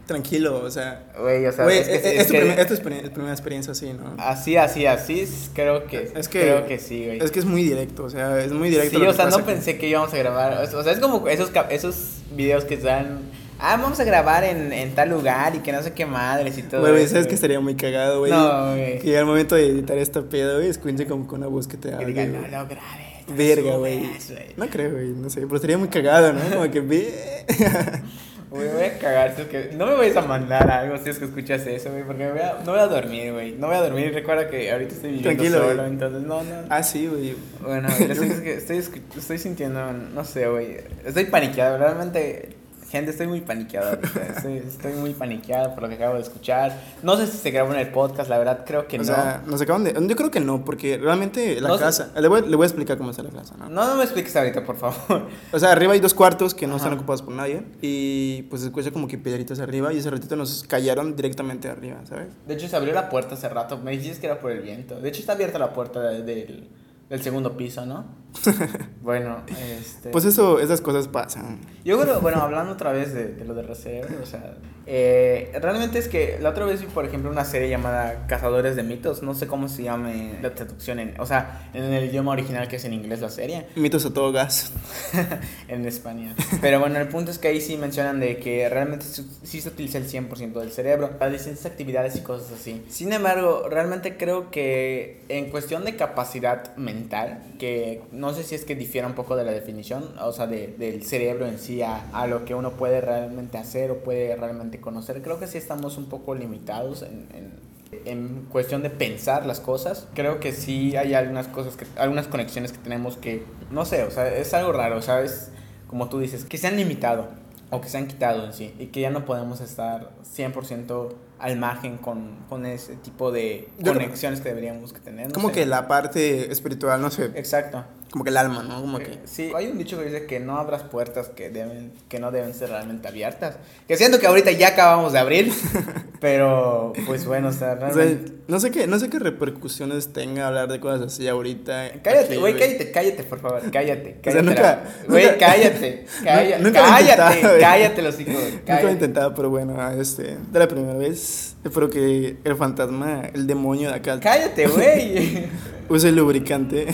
[0.05, 1.03] Tranquilo, o sea...
[1.19, 2.67] güey, o sea, Güey, es que, es, sí, es es tu que- primer- es
[3.03, 4.15] tu primera experiencia así, ¿no?
[4.19, 7.19] así, así, así, es- creo que, Es que- creo que sí, güey.
[7.19, 8.97] Es que es muy directo, o sea, es muy directo.
[8.99, 10.63] Sí, lo o sea, no pensé que íbamos a grabar.
[10.73, 13.19] O sea, es como esos, esos videos que están.
[13.59, 16.63] Ah, vamos a grabar en, en tal lugar y que no sé qué madres y
[16.63, 16.81] todo.
[16.81, 18.31] Güey, sabes que estaría muy cagado, güey.
[18.31, 18.99] No, güey.
[18.99, 21.93] Que al momento de editar esta pedo, güey, escuche como con una voz que te
[21.93, 22.07] habla.
[22.07, 23.27] no lo grabes.
[23.27, 24.09] no Verga, güey.
[24.55, 26.39] No creo, güey, no sé, pero estaría muy cagado, ¿no?
[26.49, 26.81] Como que.
[28.49, 29.35] Güey, voy a cagar.
[29.35, 32.03] si es que no me vayas a mandar algo si es que escuchas eso, güey.
[32.05, 33.51] Porque me voy a- no voy a dormir, güey.
[33.53, 34.13] No voy a dormir.
[34.13, 35.85] Recuerda que ahorita estoy viviendo Tranquilo, solo.
[35.85, 36.55] Entonces, no, no.
[36.69, 37.35] ah, sí, güey.
[37.61, 38.77] Bueno, es que estoy,
[39.17, 40.77] estoy sintiendo, no sé, güey.
[41.05, 42.55] Estoy paniqueado, realmente.
[42.89, 43.89] Gente, estoy muy paniqueado.
[43.89, 46.71] ahorita, Estoy, estoy muy paniqueado por lo que acabo de escuchar.
[47.03, 49.03] No sé si se grabó en el podcast, la verdad, creo que O no.
[49.05, 49.93] sea, nos acaban de.
[50.07, 52.11] Yo creo que no, porque realmente la No casa.
[52.17, 53.67] Le voy, le voy a explicar cómo está la casa, ¿no?
[53.69, 55.27] no, no me expliques ahorita, por favor.
[55.51, 56.99] O sea, arriba hay dos cuartos que no están Ajá.
[57.01, 57.61] ocupados por nadie.
[57.81, 59.91] Y pues se escucha como que piedritas arriba.
[59.91, 62.27] Y ese ratito nos callaron directamente arriba, ¿sabes?
[62.47, 63.77] De hecho, se abrió la puerta hace rato.
[63.77, 64.99] Me dijiste que era por el viento.
[64.99, 66.69] De hecho, está abierta la puerta de- del,
[67.09, 68.05] del segundo piso, ¿no?
[69.01, 70.09] bueno, este.
[70.09, 71.59] Pues eso, esas cosas pasan.
[71.83, 74.55] Yo creo, bueno, hablando otra vez de, de lo de Reserva, o sea,
[74.89, 78.83] eh, realmente es que la otra vez vi, por ejemplo, una serie llamada Cazadores de
[78.83, 82.69] Mitos, no sé cómo se llame la traducción, en, o sea, en el idioma original
[82.69, 84.71] que es en inglés la serie, Mitos a todo gas.
[85.67, 86.35] en España.
[86.61, 89.97] Pero bueno, el punto es que ahí sí mencionan de que realmente sí se utiliza
[89.97, 92.85] el 100% del cerebro para distintas actividades y cosas así.
[92.89, 98.65] Sin embargo, realmente creo que en cuestión de capacidad mental, que no sé si es
[98.65, 102.09] que difiera un poco de la definición, o sea, de- del cerebro en sí a,
[102.13, 105.97] a lo que uno puede realmente hacer o puede realmente conocer, creo que sí estamos
[105.97, 107.67] un poco limitados en, en
[108.05, 112.73] En cuestión de pensar las cosas, creo que sí hay algunas cosas, que, algunas conexiones
[112.73, 115.51] que tenemos que, no sé, o sea, es algo raro, ¿sabes?
[115.87, 117.29] Como tú dices, que se han limitado
[117.69, 121.55] o que se han quitado en sí y que ya no podemos estar 100% al
[121.57, 125.27] margen con, con ese tipo de conexiones que deberíamos que tener.
[125.27, 125.53] No como sé.
[125.55, 127.85] que la parte espiritual, no sé, Exacto.
[128.11, 128.79] Como que el alma, ¿no?
[128.81, 129.19] Como que...
[129.25, 132.53] Sí, hay un dicho que dice que no abras puertas que, deben, que no deben
[132.53, 133.57] ser realmente abiertas.
[133.87, 135.51] Que siento que ahorita ya acabamos de abrir,
[136.19, 138.31] pero pues bueno, o sea, O sea, realmente...
[138.47, 141.91] no sé qué, no sé qué repercusiones tenga hablar de cosas así ahorita.
[142.03, 144.19] Cállate, güey, cállate, cállate, por favor, cállate.
[144.19, 148.63] O sea, cállate nunca- Güey, cállate, cállate, nunca cállate, cállate los hijos, Nunca lo he
[148.65, 148.91] cállate.
[148.91, 153.95] intentado, pero bueno, este, de la primera vez, espero que el fantasma, el demonio de
[153.95, 155.45] acá, Cállate, güey.
[155.89, 156.87] use el lubricante.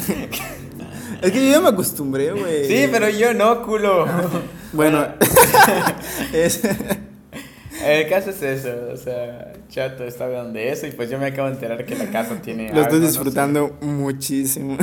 [1.23, 2.67] Es que yo ya me acostumbré, güey.
[2.67, 4.05] Sí, pero yo no, culo.
[4.73, 5.05] Bueno,
[6.33, 6.61] es,
[7.85, 11.27] El caso es eso, o sea, Chato está hablando de eso y pues yo me
[11.27, 12.73] acabo de enterar que la casa tiene...
[12.73, 13.07] lo estoy algo, no sé.
[13.07, 14.77] disfrutando muchísimo.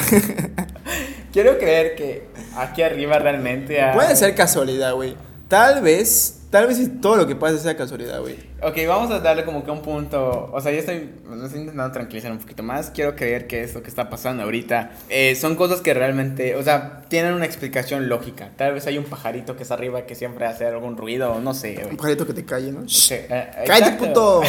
[1.32, 3.80] Quiero creer que aquí arriba realmente...
[3.80, 5.16] hay- Puede ser casualidad, güey.
[5.48, 8.36] Tal vez, tal vez si todo lo que pasa sea casualidad, güey.
[8.62, 10.50] Ok, vamos a darle como que un punto.
[10.52, 12.90] O sea, yo estoy, me estoy intentando tranquilizar un poquito más.
[12.90, 17.02] Quiero creer que esto que está pasando ahorita eh, son cosas que realmente, o sea,
[17.08, 18.50] tienen una explicación lógica.
[18.56, 21.74] Tal vez hay un pajarito que está arriba que siempre hace algún ruido, no sé.
[21.74, 21.90] güey.
[21.90, 22.88] Un pajarito que te calle, ¿no?
[22.88, 24.42] Sí, eh, ¡Cállate, puto!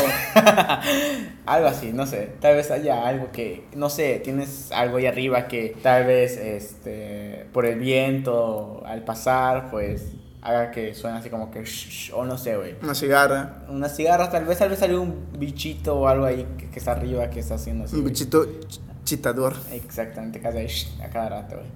[1.45, 2.29] algo así, no sé.
[2.39, 7.45] Tal vez haya algo que, no sé, tienes algo ahí arriba que tal vez, este,
[7.53, 12.37] por el viento, al pasar, pues, haga que suene así como que, shh, o no
[12.37, 12.75] sé, güey.
[12.81, 16.69] Una cigarra, Unas cigarras, tal vez, tal vez salió un bichito o algo ahí que,
[16.69, 17.95] que está arriba que está haciendo así.
[17.95, 19.53] un bichito ch- chitador.
[19.71, 21.67] Exactamente, hace shh a cada rato, güey.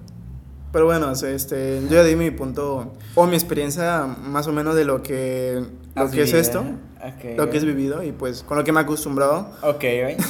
[0.72, 4.84] Pero bueno, este, yo ya di mi punto o mi experiencia más o menos de
[4.84, 8.58] lo que, lo Has que es esto, ok, lo que es vivido y pues con
[8.58, 9.52] lo que me he acostumbrado.
[9.62, 10.16] Ok, güey.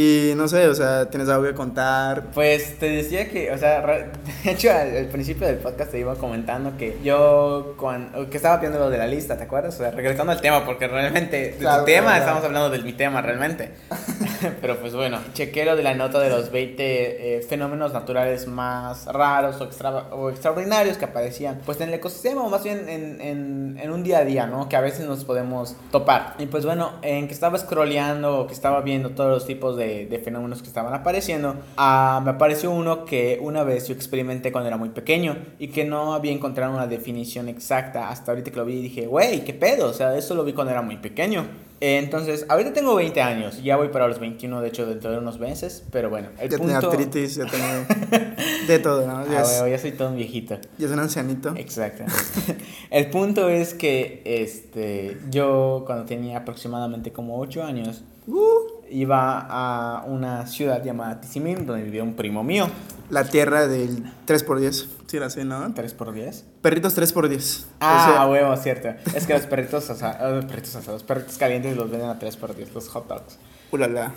[0.00, 2.26] Y no sé, o sea, tienes algo que contar.
[2.32, 4.06] Pues te decía que, o sea, re-
[4.44, 8.58] de hecho al, al principio del podcast te iba comentando que yo, cuando, que estaba
[8.58, 9.74] viendo lo de la lista, ¿te acuerdas?
[9.74, 12.78] O sea, regresando al tema, porque realmente, de Claro, tu tema, claro, estamos hablando de
[12.78, 13.72] mi tema realmente.
[14.60, 19.06] Pero pues bueno, chequé lo de la nota de los 20 eh, fenómenos naturales más
[19.06, 23.20] raros o, extra, o extraordinarios que aparecían, pues en el ecosistema, o más bien en,
[23.20, 24.68] en, en un día a día, ¿no?
[24.68, 26.34] Que a veces nos podemos topar.
[26.38, 30.06] Y pues bueno, en que estaba scrolleando o que estaba viendo todos los tipos de,
[30.06, 34.68] de fenómenos que estaban apareciendo, ah, me apareció uno que una vez yo experimenté cuando
[34.68, 38.64] era muy pequeño y que no había encontrado una definición exacta hasta ahorita que lo
[38.64, 39.88] vi y dije, güey, ¿qué pedo?
[39.88, 41.67] O sea, eso lo vi cuando era muy pequeño.
[41.80, 45.38] Entonces, ahorita tengo 20 años, ya voy para los 21, de hecho, dentro de unos
[45.38, 46.72] meses, pero bueno, el ya punto...
[46.74, 47.86] tenía artritis, ya tenía
[48.66, 49.24] de todo, ¿no?
[49.30, 50.58] Ya, Ah, es, ya soy todo un viejito.
[50.76, 51.54] ya es un ancianito.
[51.56, 52.04] Exacto.
[52.90, 60.04] El punto es que este, yo cuando tenía aproximadamente como 8 años Uh, iba a
[60.04, 62.68] una ciudad llamada Tizimín donde vivía un primo mío.
[63.08, 64.86] la tierra del 3x10.
[65.06, 65.66] Sí, la sé, ¿no?
[65.74, 66.42] 3x10.
[66.62, 67.66] Perritos 3x10.
[67.80, 68.88] Ah, O sea, huevo, cierto.
[69.14, 72.88] Es que los perritos, asa- eh, perritos asados, perritos calientes los venden a 3x10, los
[72.88, 73.38] hot dogs.
[73.70, 74.12] Ulala.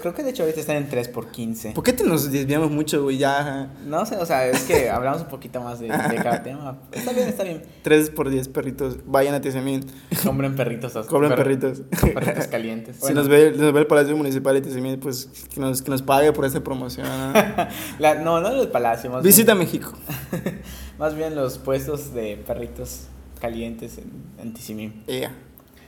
[0.00, 1.72] Creo que de hecho ahorita están en 3x15.
[1.74, 3.18] ¿Por qué te nos desviamos mucho, güey?
[3.18, 3.70] Ya.
[3.86, 6.78] No sé, o sea, es que hablamos un poquito más de, de cada tema.
[6.92, 7.62] Está bien, está bien.
[7.84, 8.98] 3x10 perritos.
[9.06, 9.84] Vayan a Tizemín.
[10.24, 10.92] Compren perritos.
[11.06, 11.82] Cobran per- perritos.
[12.00, 12.96] Perritos calientes.
[13.06, 16.02] Si nos ve, nos ve el Palacio Municipal de Tizemín, pues que nos, que nos
[16.02, 17.06] pague por esta promoción.
[17.06, 17.32] ¿no?
[17.98, 19.92] La- no, no el palacio, más Visita México.
[20.32, 20.60] bien,
[20.98, 23.02] más bien los puestos de perritos
[23.40, 25.02] calientes en, en Tizimín.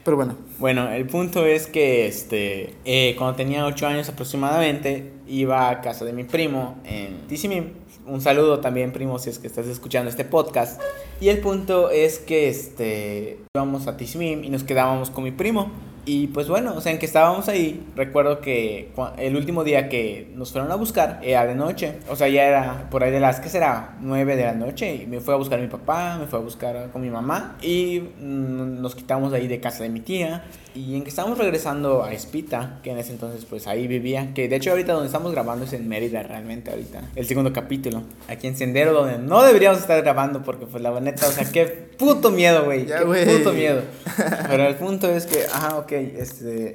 [0.09, 0.37] Pero bueno.
[0.57, 6.03] Bueno, el punto es que este, eh, cuando tenía 8 años aproximadamente, iba a casa
[6.03, 7.73] de mi primo en Tizimín.
[8.07, 10.81] Un saludo también, primo, si es que estás escuchando este podcast.
[11.21, 15.69] Y el punto es que este, íbamos a Tizimín y nos quedábamos con mi primo.
[16.11, 20.31] Y pues bueno, o sea, en que estábamos ahí, recuerdo que el último día que
[20.33, 21.99] nos fueron a buscar era de noche.
[22.09, 23.95] O sea, ya era por ahí de las, ¿qué será?
[24.01, 25.03] 9 de la noche.
[25.03, 27.57] Y me fue a buscar mi papá, me fue a buscar con mi mamá.
[27.61, 30.45] Y mm, nos quitamos ahí de casa de mi tía.
[30.75, 34.33] Y en que estábamos regresando a Espita, que en ese entonces pues ahí vivía.
[34.33, 37.01] Que de hecho ahorita donde estamos grabando es en Mérida realmente ahorita.
[37.15, 38.03] El segundo capítulo.
[38.27, 41.65] Aquí en Sendero, donde no deberíamos estar grabando porque pues la neta, o sea, qué
[41.65, 42.85] puto miedo, güey.
[42.85, 43.37] Qué güey.
[43.37, 43.81] puto miedo.
[44.47, 46.73] Pero el punto es que, ajá, ok, este...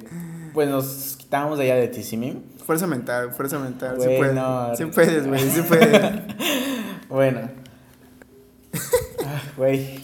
[0.53, 2.43] Pues nos quitamos de allá de Tizimín.
[2.65, 3.97] Fuerza mental, fuerza mental.
[3.99, 4.35] sí Güey, puedes.
[4.35, 4.75] no.
[4.75, 5.49] Sí puedes, güey.
[5.49, 6.01] Sí puedes.
[7.09, 7.49] Bueno.
[9.27, 9.99] Ah, Güey.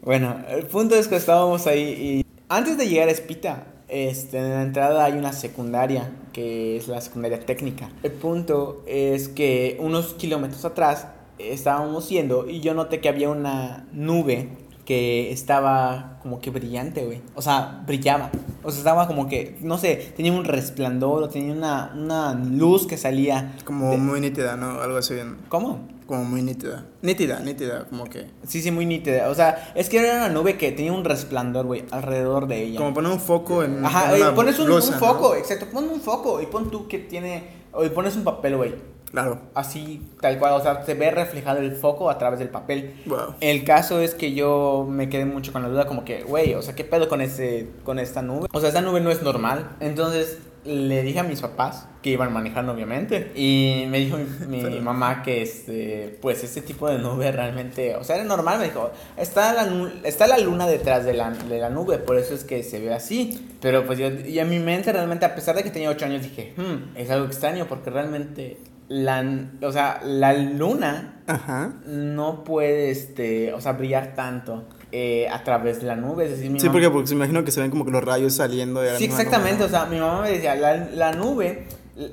[0.00, 4.50] Bueno, el punto es que estábamos ahí y antes de llegar a Espita, este, en
[4.50, 7.90] la entrada hay una secundaria, que es la secundaria técnica.
[8.02, 11.06] El punto es que unos kilómetros atrás
[11.38, 14.48] estábamos yendo y yo noté que había una nube
[14.84, 17.20] que estaba como que brillante, güey.
[17.34, 18.30] O sea, brillaba.
[18.62, 22.86] O sea, estaba como que, no sé, tenía un resplandor o tenía una, una luz
[22.86, 23.54] que salía.
[23.64, 24.80] Como de- muy nítida, ¿no?
[24.80, 25.14] Algo así.
[25.50, 25.80] ¿Cómo?
[26.08, 26.86] Como muy nítida.
[27.02, 28.30] Nítida, nítida, como que.
[28.46, 29.28] Sí, sí, muy nítida.
[29.28, 32.78] O sea, es que era una nube que tenía un resplandor, güey, alrededor de ella.
[32.78, 33.84] Como poner un foco en.
[33.84, 35.06] Ajá, en una pones un, blusa, un ¿no?
[35.06, 38.56] foco, exacto, pon un foco y pon tú que tiene, o y pones un papel,
[38.56, 38.74] güey,
[39.10, 39.38] Claro.
[39.52, 42.94] así, tal cual, o sea, se ve reflejado el foco a través del papel.
[43.04, 43.34] Wow.
[43.40, 46.62] El caso es que yo me quedé mucho con la duda, como que, güey, o
[46.62, 48.48] sea, ¿qué pedo con, ese, con esta nube?
[48.50, 49.76] O sea, esta nube no es normal.
[49.80, 50.38] Entonces
[50.68, 55.22] le dije a mis papás, que iban manejando obviamente, y me dijo mi, mi mamá
[55.22, 59.54] que, este, pues, este tipo de nube realmente, o sea, era normal, me dijo, está
[59.54, 62.80] la, está la luna detrás de la, de la nube, por eso es que se
[62.80, 63.48] ve así.
[63.60, 66.22] Pero pues yo, y en mi mente realmente, a pesar de que tenía 8 años,
[66.22, 68.58] dije, hmm, es algo extraño, porque realmente,
[68.88, 69.24] la,
[69.62, 71.72] o sea, la luna Ajá.
[71.86, 76.24] no puede, este, o sea, brillar tanto eh, a través de la nube.
[76.24, 78.02] Es decir, mi Sí, mamá- porque, porque se imagino que se ven como que los
[78.04, 79.56] rayos saliendo de la Sí, exactamente.
[79.58, 81.64] nube, O sea, mi mamá me decía, la, la nube,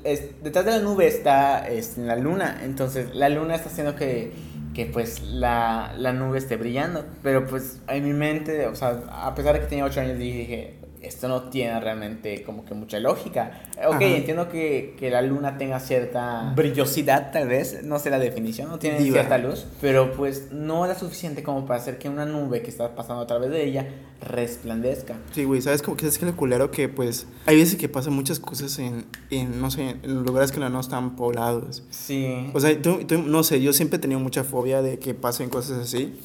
[0.03, 2.59] es- detrás de la nube está este, la luna.
[2.63, 4.33] Entonces, la luna está haciendo que,
[4.73, 7.05] que pues, la, la nube esté brillando.
[7.23, 10.75] Pero, pues, en mi mente, o sea, a pesar de que tenía 8 años, dije,
[11.07, 13.61] esto no tiene realmente como que mucha lógica.
[13.87, 14.05] Ok, Ajá.
[14.05, 18.79] entiendo que, que la luna tenga cierta brillosidad, tal vez, no sé la definición, no
[18.79, 19.13] tiene Diva.
[19.15, 22.95] cierta luz, pero pues no era suficiente como para hacer que una nube que está
[22.95, 23.87] pasando a través de ella
[24.21, 25.15] resplandezca.
[25.33, 28.13] Sí, güey, ¿sabes cómo que es que lo culero que pues hay veces que pasan
[28.13, 31.83] muchas cosas en, en no sé, en lugares que no están poblados.
[31.89, 32.49] Sí.
[32.53, 35.49] O sea, tú, tú- no sé, yo siempre he tenido mucha fobia de que pasen
[35.49, 36.19] cosas así.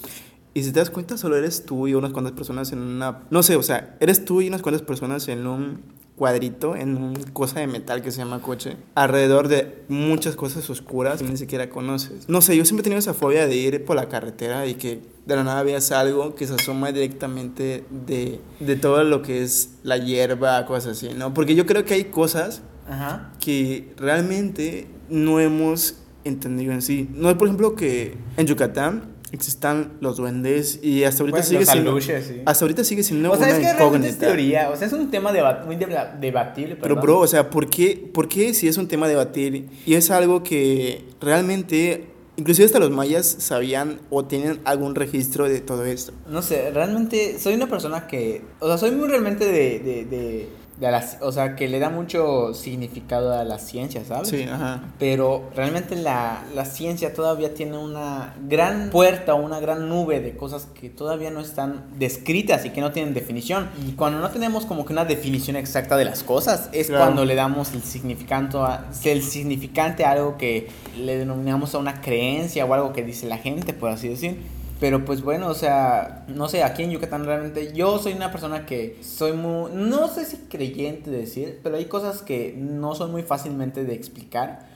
[0.53, 3.23] Y si te das cuenta, solo eres tú y unas cuantas personas en una...
[3.31, 5.81] No sé, o sea, eres tú y unas cuantas personas en un
[6.21, 11.23] cuadrito, en una cosa de metal que se llama coche, alrededor de muchas cosas oscuras
[11.23, 12.29] que ni siquiera conoces.
[12.29, 15.01] No sé, yo siempre he tenido esa fobia de ir por la carretera y que
[15.25, 19.71] de la nada veas algo que se asoma directamente de, de todo lo que es
[19.83, 21.33] la hierba, cosas así, ¿no?
[21.33, 23.33] Porque yo creo que hay cosas Ajá.
[23.41, 27.09] que realmente no hemos entendido en sí.
[27.15, 32.27] No es, por ejemplo, que en Yucatán existan los duendes y hasta ahorita sigue aluches,
[32.27, 32.43] sí.
[32.45, 35.11] hasta ahorita sigue siendo o sea, es que realmente es teoría, o sea, es un
[35.11, 36.77] tema deba- muy deba- debatible.
[36.77, 40.11] Pero bro, o sea, ¿por qué, ¿por qué si es un tema debatir y es
[40.11, 42.07] algo que realmente
[42.37, 46.13] inclusive hasta los mayas sabían o tienen algún registro de todo esto?
[46.29, 50.49] No sé, realmente soy una persona que, o sea, soy muy realmente de, de, de,
[50.81, 54.29] de la- o sea, que le da mucho significado a la ciencia, ¿sabes?
[54.29, 54.81] Sí, ajá.
[54.99, 60.35] Pero realmente la, la ciencia todavía tiene una gran puerta o una gran nube de
[60.37, 63.69] cosas que todavía no están descritas y que no tienen definición.
[63.87, 67.05] Y cuando no tenemos como que una definición exacta de las cosas, es Claro.
[67.05, 70.69] cuando le damos el significante a, el significante a algo que
[70.99, 74.41] le denominamos a una creencia o algo que dice la gente, por así decir.
[74.81, 78.65] Pero pues bueno, o sea, no sé, aquí en Yucatán realmente yo soy una persona
[78.65, 83.13] que soy muy, no sé si creyente de decir, pero hay cosas que no son
[83.13, 84.71] muy fácilmente de explicar.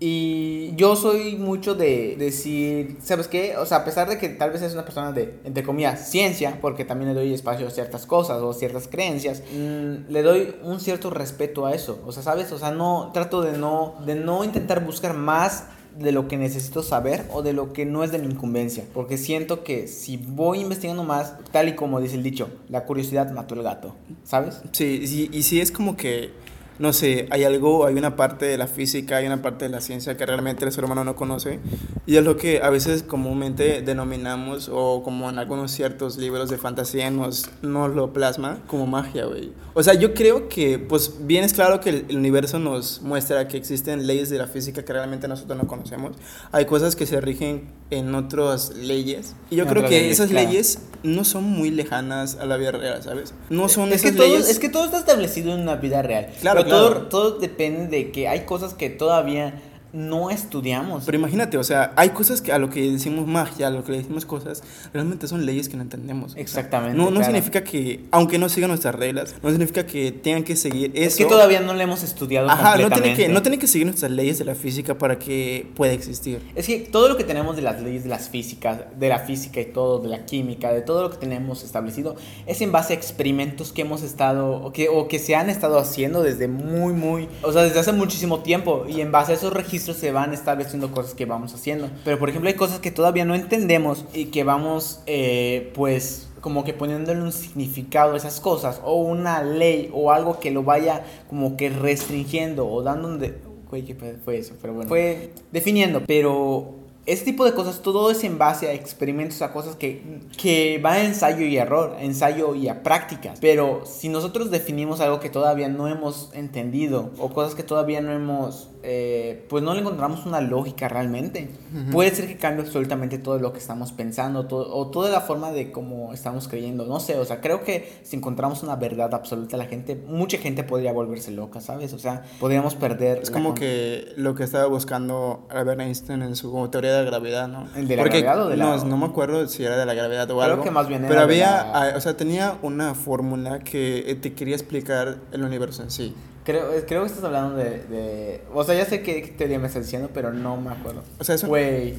[0.00, 3.56] Y yo soy mucho de decir, ¿sabes qué?
[3.56, 6.58] O sea, a pesar de que tal vez es una persona de, entre comillas, ciencia,
[6.60, 10.80] porque también le doy espacio a ciertas cosas o ciertas creencias, mm, le doy un
[10.80, 12.02] cierto respeto a eso.
[12.04, 12.50] O sea, ¿sabes?
[12.50, 15.66] O sea, no, trato de no, de no intentar buscar más
[15.98, 18.84] de lo que necesito saber o de lo que no es de mi incumbencia.
[18.92, 23.32] Porque siento que si voy investigando más, tal y como dice el dicho, la curiosidad
[23.32, 24.62] mató el gato, ¿sabes?
[24.72, 26.30] Sí, sí, y sí es como que,
[26.78, 29.80] no sé, hay algo, hay una parte de la física, hay una parte de la
[29.80, 31.60] ciencia que realmente el ser humano no conoce,
[32.06, 36.58] y es lo que a veces comúnmente denominamos, o como en algunos ciertos libros de
[36.58, 39.52] fantasía nos, nos lo plasma, como magia, güey.
[39.74, 43.48] O sea, yo creo que, pues, bien es claro que el, el universo nos muestra
[43.48, 46.16] que existen leyes de la física que realmente nosotros no conocemos.
[46.50, 50.30] Hay cosas que se rigen en otras leyes, y yo En creo que leyes, esas
[50.30, 50.48] claro.
[50.48, 53.34] leyes no son muy lejanas a la vida real, ¿sabes?
[53.50, 54.48] No son es que, todo, leyes...
[54.48, 56.28] es que todo está establecido en una vida real.
[56.40, 59.60] Claro, Pero todo, todo depende de que hay cosas que todavía
[59.92, 61.04] no estudiamos.
[61.04, 63.92] Pero imagínate, o sea, hay cosas que a lo que decimos magia, a lo que
[63.92, 64.62] le decimos cosas,
[64.92, 66.32] realmente son leyes que no entendemos.
[66.32, 67.26] O sea, Exactamente, no, no claro.
[67.26, 71.08] significa que, aunque no sigan nuestras reglas, no significa que tengan que seguir eso.
[71.08, 73.02] es que todavía no le hemos estudiado Ajá, no completamente.
[73.02, 76.40] tienen, que, no tienen que seguir nuestras leyes de la física para que pueda existir.
[76.54, 79.60] Es que todo lo que tenemos de las leyes de las físicas, de la física
[79.60, 82.16] y todo, de la química, de todo lo que tenemos establecido,
[82.46, 85.78] es en base a experimentos que hemos estado, o que, o que se han estado
[85.78, 88.86] haciendo desde muy, muy, o sea, desde hace muchísimo tiempo.
[88.88, 91.88] Y en base a esos registros se van estableciendo cosas que vamos haciendo.
[92.04, 96.64] Pero, por ejemplo, hay cosas que todavía no entendemos y que vamos, eh, pues, como
[96.64, 101.04] que poniéndole un significado a esas cosas, o una ley, o algo que lo vaya
[101.28, 103.18] como que restringiendo, o dando un...
[103.18, 103.34] de-
[103.70, 104.54] Güey, ¿qué fue eso?
[104.60, 104.88] Pero bueno.
[104.88, 106.74] Fue definiendo, pero
[107.06, 110.02] ese tipo de cosas, todo es en base a experimentos, a cosas que,
[110.36, 113.38] que va a ensayo y error, a ensayo y a prácticas.
[113.40, 118.12] Pero si nosotros definimos algo que todavía no hemos entendido o cosas que todavía no
[118.12, 121.48] hemos, eh, pues no le encontramos una lógica realmente,
[121.92, 125.52] puede ser que cambie absolutamente todo lo que estamos pensando todo, o toda la forma
[125.52, 126.84] de cómo estamos creyendo.
[126.86, 130.64] No sé, o sea, creo que si encontramos una verdad absoluta, la gente, mucha gente
[130.64, 131.92] podría volverse loca, ¿sabes?
[131.92, 133.18] O sea, podríamos perder.
[133.22, 137.48] Es como que lo que estaba buscando Albert Einstein en su teoría de la gravedad,
[137.48, 137.68] ¿no?
[137.76, 138.64] ¿El de la gravedad o de la.?
[138.64, 140.64] No, no me acuerdo si era de la gravedad o Creo algo.
[140.64, 144.18] que más bien Pero era de había, la- ah, o sea, tenía una fórmula que
[144.20, 146.14] te quería explicar el universo en sí.
[146.44, 149.84] Creo, creo que estás hablando de, de- O sea, ya sé qué teoría me estás
[149.84, 151.02] diciendo, pero no me acuerdo.
[151.18, 151.94] O sea, eso- Güey.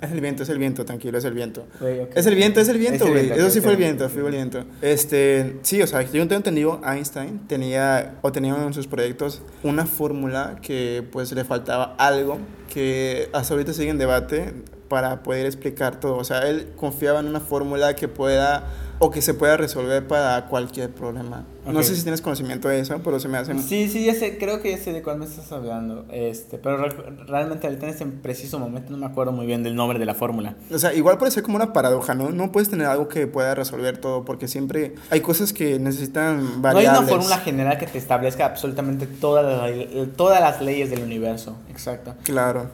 [0.00, 1.66] Es el viento, es el viento, tranquilo, es el viento.
[1.78, 2.12] Güey, ok.
[2.16, 3.24] Es el viento, es el viento, Es güey.
[3.26, 4.64] viento, Eso sí fue el viento, fue el viento.
[4.80, 9.84] Este, sí, o sea, yo tengo entendido, Einstein tenía, o tenía en sus proyectos, una
[9.84, 12.38] fórmula que pues le faltaba algo
[12.72, 14.54] que hasta ahorita sigue en debate
[14.88, 16.16] para poder explicar todo.
[16.16, 18.64] O sea, él confiaba en una fórmula que pueda,
[19.02, 21.44] o que se pueda resolver para cualquier problema.
[21.66, 23.56] No sé si tienes conocimiento de eso, pero se me hace...
[23.62, 26.04] Sí, sí, ya sé, creo que ya sé de cuál me estás hablando.
[26.10, 29.74] Este, pero re- realmente ahorita en este preciso momento no me acuerdo muy bien del
[29.76, 30.56] nombre de la fórmula.
[30.72, 32.30] O sea, igual puede ser como una paradoja, ¿no?
[32.30, 36.50] No puedes tener algo que pueda resolver todo, porque siempre hay cosas que necesitan No
[36.54, 36.98] hay variables.
[37.02, 41.56] una fórmula general que te establezca absolutamente todas las, todas las leyes del universo.
[41.70, 42.14] Exacto.
[42.24, 42.66] Claro.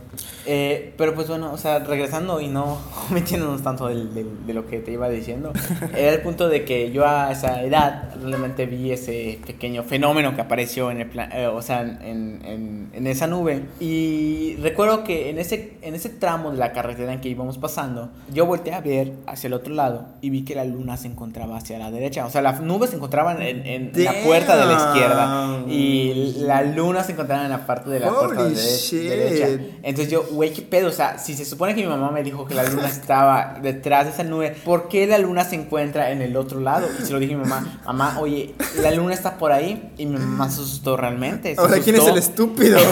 [0.47, 2.79] Eh, pero pues bueno, o sea, regresando y no
[3.11, 5.53] metiéndonos tanto del- del- de lo que te iba diciendo,
[6.17, 10.91] el punto de que yo a esa edad realmente vi ese pequeño fenómeno que apareció
[10.91, 13.63] en el plan, eh, o sea, en, en- en esa nube.
[13.81, 18.11] Y recuerdo que en ese, en ese tramo de la carretera en que íbamos pasando,
[18.33, 21.57] yo volteé a ver hacia el otro lado y vi que la luna se encontraba
[21.57, 22.27] hacia la derecha.
[22.27, 26.63] O sea, las nubes se encontraban en, en la puerta de la izquierda y la
[26.63, 29.09] luna se encontraba en la parte de la puerta Holy de dere- shit.
[29.09, 29.63] derecha.
[29.83, 30.89] Entonces yo, güey, ¿qué pedo?
[30.89, 34.07] O sea, si se supone que mi mamá me dijo que la luna estaba detrás
[34.07, 36.87] de esa nube, ¿por qué la luna se encuentra en el otro lado?
[37.01, 39.93] Y se lo dije a mi mamá, mamá, oye, la luna está por ahí.
[39.99, 41.55] Y mi mamá se asustó realmente.
[41.55, 42.79] se Ahora, ¿quién es el estúpido?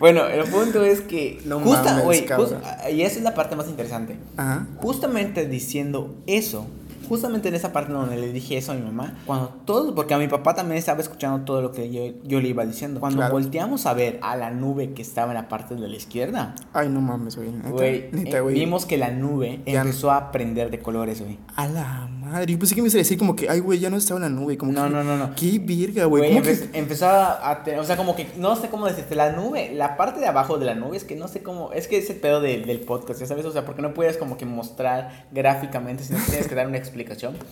[0.00, 1.42] Bueno, el punto es que.
[1.44, 2.24] No justa- mames,
[2.90, 4.16] y esa es la parte más interesante.
[4.38, 4.66] Ajá.
[4.78, 6.66] Justamente diciendo eso,
[7.10, 10.18] justamente en esa parte donde le dije eso a mi mamá, cuando todos, porque a
[10.18, 13.32] mi papá también estaba escuchando todo lo que yo, yo le iba diciendo, cuando Claro.
[13.34, 16.88] volteamos a ver a la nube que estaba en la parte de la izquierda, Ay,
[16.88, 17.48] no mames, güey.
[17.82, 18.54] Eh, güey.
[18.54, 21.36] vimos que la nube Ya- empezó a prender de colores, güey.
[21.56, 22.52] A la madre.
[22.52, 24.22] Yo pensé que me ibas a decir como que, ay, güey, ya no estaba en
[24.22, 24.56] la nube.
[24.56, 25.34] Como No, que, no, no, no.
[25.34, 26.22] Qué virga, güey.
[26.22, 29.16] Güey, ¿Cómo empe- empezó a, a tener, o sea, como que, no sé cómo decirte,
[29.16, 31.88] la nube, la parte de abajo de la nube, es que no sé cómo, es
[31.88, 34.46] que ese pedo de- del podcast, ya sabes, o sea, porque no puedes como que
[34.46, 36.99] mostrar gráficamente, sino que tienes que dar una explicación.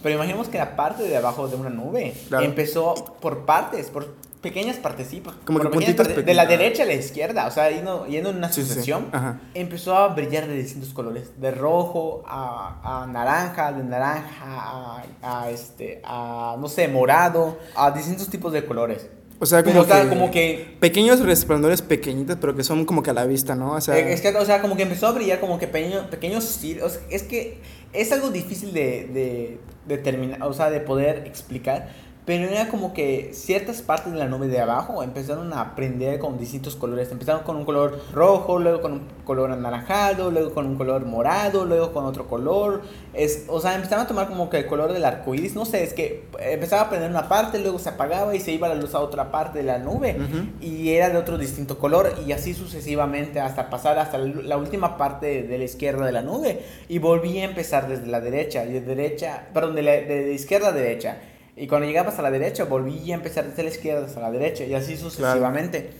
[0.03, 2.44] Pero imaginemos que la parte de abajo de una nube Claro.
[2.44, 6.92] empezó por partes, por pequeñas partecitas, Como que puntitos partes, de la derecha a la
[6.94, 8.74] izquierda, o sea, yendo, yendo en una Sí, sí, sí.
[8.74, 9.07] sucesión,
[9.55, 15.51] empezó a brillar de distintos colores, de rojo a, a naranja, de naranja a, a,
[15.51, 19.09] este, a, no sé, morado, a distintos tipos de colores.
[19.40, 22.84] O sea, Pero, como, o sea, que, como que- Pequeños resplandores pequeñitos, pero que son
[22.84, 23.72] como que a la vista, ¿no?
[23.72, 23.96] O sea.
[23.96, 26.61] Es que, o sea, como que empezó a brillar como que pequeño, pequeños.
[27.09, 27.61] Es que
[27.93, 31.89] es algo difícil de, de determinar, o sea, de poder explicar.
[32.29, 36.37] Pero era como que ciertas partes de la nube de abajo empezaron a prender con
[36.37, 37.11] distintos colores.
[37.11, 41.64] Empezaron con un color rojo, luego con un color anaranjado, luego con un color morado,
[41.64, 42.83] luego con otro color.
[43.14, 45.55] Es, o sea, empezaron a tomar como que el color del arco iris.
[45.55, 48.68] No sé, es que empezaba a prender una parte, luego se apagaba y se iba
[48.68, 50.18] la luz a otra parte de la nube.
[50.20, 50.49] Ujú.
[50.61, 52.12] Y era de otro distinto color.
[52.26, 56.61] Y así sucesivamente hasta pasar hasta la última parte de la izquierda de la nube.
[56.91, 58.66] Y volví a empezar desde la derecha.
[58.66, 61.16] Y de derecha, perdón, de, la, de izquierda a derecha.
[61.59, 64.64] Y cuando llegaba hasta la derecha, volví a empezar desde la izquierda hasta la derecha.
[64.64, 65.90] Y así sucesivamente.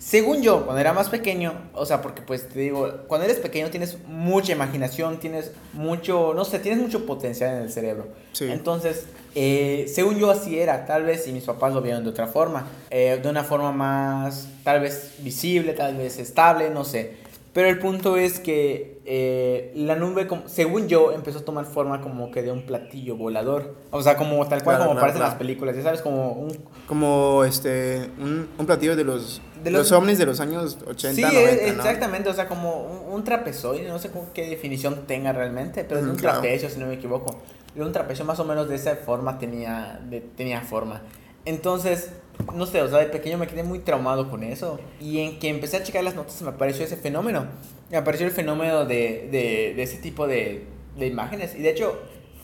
[0.00, 3.68] Según yo, cuando era más pequeño, o sea, porque pues te digo, cuando eres pequeño
[3.68, 8.06] tienes mucha imaginación, tienes mucho, no sé, tienes mucho potencial en el cerebro.
[8.32, 8.46] Sí.
[8.50, 12.26] Entonces, eh, según yo así era, tal vez, y mis papás lo vieron de otra
[12.28, 17.16] forma, eh, de una forma más, tal vez visible, tal vez estable, no sé.
[17.52, 22.00] Pero el punto es que eh, la nube, como- según yo, empezó a tomar forma
[22.00, 23.74] como que de un platillo volador.
[23.90, 25.30] O sea, como tal cual Claro, como claro, aparece en claro.
[25.32, 28.08] las películas, ya sabes, como un Como este.
[28.20, 29.42] Un, un platillo de los.
[29.64, 31.50] De los- los, ovnis de los años 80, Sí, 90.
[31.50, 31.82] es- ¿no?
[31.82, 36.06] exactamente, o sea, como un, un trapezoide, no sé qué definición tenga realmente, pero es
[36.06, 37.36] un trapecio, si no me equivoco.
[37.76, 41.02] Y un trapecio más o menos de esa forma tenía, de- tenía forma.
[41.44, 42.10] Entonces,
[42.54, 44.78] no sé, o sea, de pequeño me quedé muy traumado con eso.
[45.00, 47.46] Y en que empecé a checar las notas me apareció ese fenómeno.
[47.90, 50.66] Me apareció el fenómeno de, de, de ese tipo de,
[50.98, 51.54] de imágenes.
[51.54, 51.98] Y de hecho,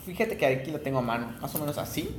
[0.05, 2.09] fíjate que aquí lo tengo a mano, más o menos así.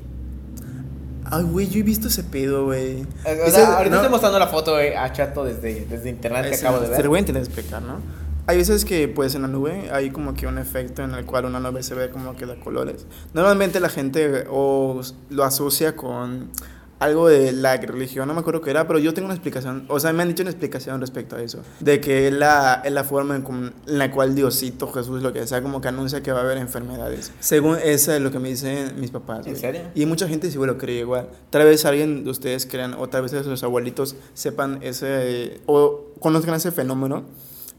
[1.31, 3.03] Ay, güey, yo he visto ese pedo, güey.
[3.03, 6.57] O sea, ahorita no, estoy mostrando la foto eh, a Chato desde, desde internet que
[6.57, 7.05] acabo de Se ver.
[7.05, 8.01] lo voy a intentar explicar, ¿no?
[8.47, 11.45] Hay veces que pues en la nube hay como que un efecto en el cual
[11.45, 13.05] una nube se ve como que da colores.
[13.35, 16.51] Normalmente la gente o lo asocia con
[16.99, 20.01] algo de la religión, no me acuerdo qué era, pero yo tengo una explicación, o
[20.01, 23.05] sea, me han dicho una explicación respecto a eso, de que es la, es la
[23.05, 26.43] forma en, la cual Diosito, Jesús, lo que sea, como que anuncia que va a
[26.43, 27.33] haber enfermedades.
[27.41, 29.47] Según eso es lo que me dicen mis papás.
[29.47, 29.83] ¿En serio?
[29.95, 31.29] Y mucha gente sí lo cree igual.
[31.51, 36.55] Tal vez alguien de ustedes crean, o tal vez sus abuelitos sepan ese, o conozcan
[36.55, 37.25] ese fenómeno,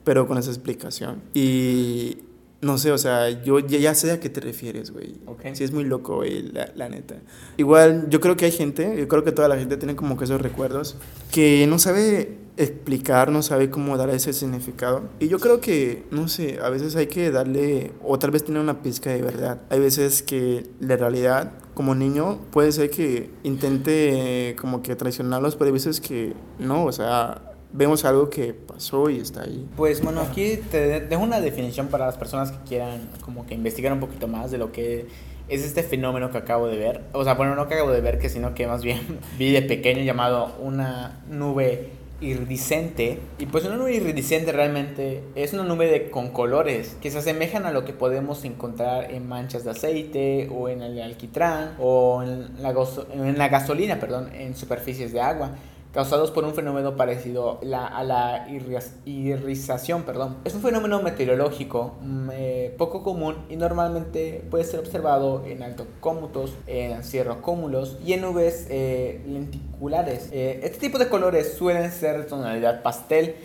[0.03, 1.21] pero con esa explicación.
[1.33, 2.19] Y
[2.61, 5.15] no sé, o sea, yo ya, sé a qué te refieres, güey.
[5.25, 5.55] Okay.
[5.55, 7.15] Sí, es muy loco, güey, la, la, neta.
[7.57, 10.25] Igual, yo creo que hay gente, yo creo que toda la gente tiene como que
[10.25, 10.97] esos recuerdos,
[11.31, 15.03] que no sabe explicar, no sabe cómo dar ese significado.
[15.19, 18.59] Y yo creo que, no sé, a veces hay que darle, o tal vez tiene
[18.59, 19.61] una pizca de verdad.
[19.69, 25.67] Hay veces que la realidad, como niño, puede ser que intente como que traicionarlos, pero
[25.67, 27.41] hay veces que no, o sea,
[27.71, 29.67] vemos algo que pasó y está ahí.
[29.75, 33.93] Pues bueno, aquí te dejo una definición para las personas que quieran como que investigar
[33.93, 35.07] un poquito más de lo que
[35.47, 37.01] es este fenómeno que acabo de ver.
[37.13, 39.61] O sea, bueno, no que acabo de ver, que sino que más bien vi de
[39.61, 41.89] pequeño llamado una nube
[42.21, 43.19] iridiscente.
[43.37, 47.65] Y pues una nube iridiscente realmente es una nube de, con colores que se asemejan
[47.65, 52.61] a lo que podemos encontrar en manchas de aceite o en el alquitrán o en
[52.61, 52.73] la,
[53.13, 55.51] en la gasolina, perdón, en superficies de agua
[55.91, 58.47] causados por un fenómeno parecido a la
[59.05, 60.03] irisación.
[60.03, 60.37] Perdón.
[60.45, 65.59] Es un fenómeno meteorológico mm, eh, poco común y normalmente puede ser observado en
[65.99, 67.01] cómutos, en
[67.41, 70.29] cúmulos y en nubes eh, lenticulares.
[70.31, 73.35] Eh, este tipo de colores suelen ser de tonalidad pastel,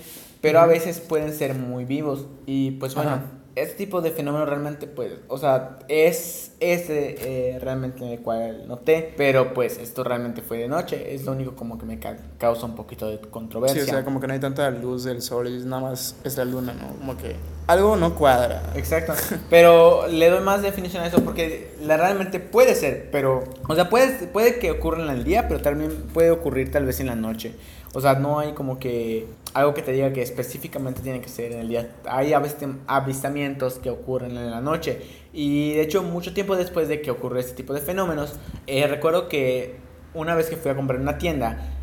[0.41, 4.87] pero a veces pueden ser muy vivos y pues bueno este tipo de fenómeno realmente,
[4.87, 7.17] pues, o sea, es ese
[7.55, 11.55] eh, realmente el cual noté, pero pues esto realmente fue de noche, es lo único
[11.55, 12.01] como que me
[12.39, 13.83] causa un poquito de controversia.
[13.83, 16.37] Sí, o sea, como que no hay tanta luz del sol y nada más es
[16.37, 16.97] la luna, ¿no?
[16.99, 17.37] Como que
[17.67, 18.63] algo no cuadra.
[18.75, 19.13] Exacto,
[19.51, 23.89] pero le doy más definición a eso porque la realmente puede ser, pero, o sea,
[23.89, 27.17] puede, puede que ocurra en el día, pero también puede ocurrir tal vez en la
[27.17, 27.55] noche.
[27.95, 31.53] O sea, no hay como que algo que te diga que específicamente tiene que ser
[31.53, 31.95] en el día.
[32.07, 35.01] Hay avistamientos que ocurren en la noche.
[35.33, 38.35] Y de hecho, mucho tiempo después de que ocurre este tipo de fenómenos,
[38.67, 39.77] eh, recuerdo que
[40.13, 41.74] una vez que fui a comprar una tienda,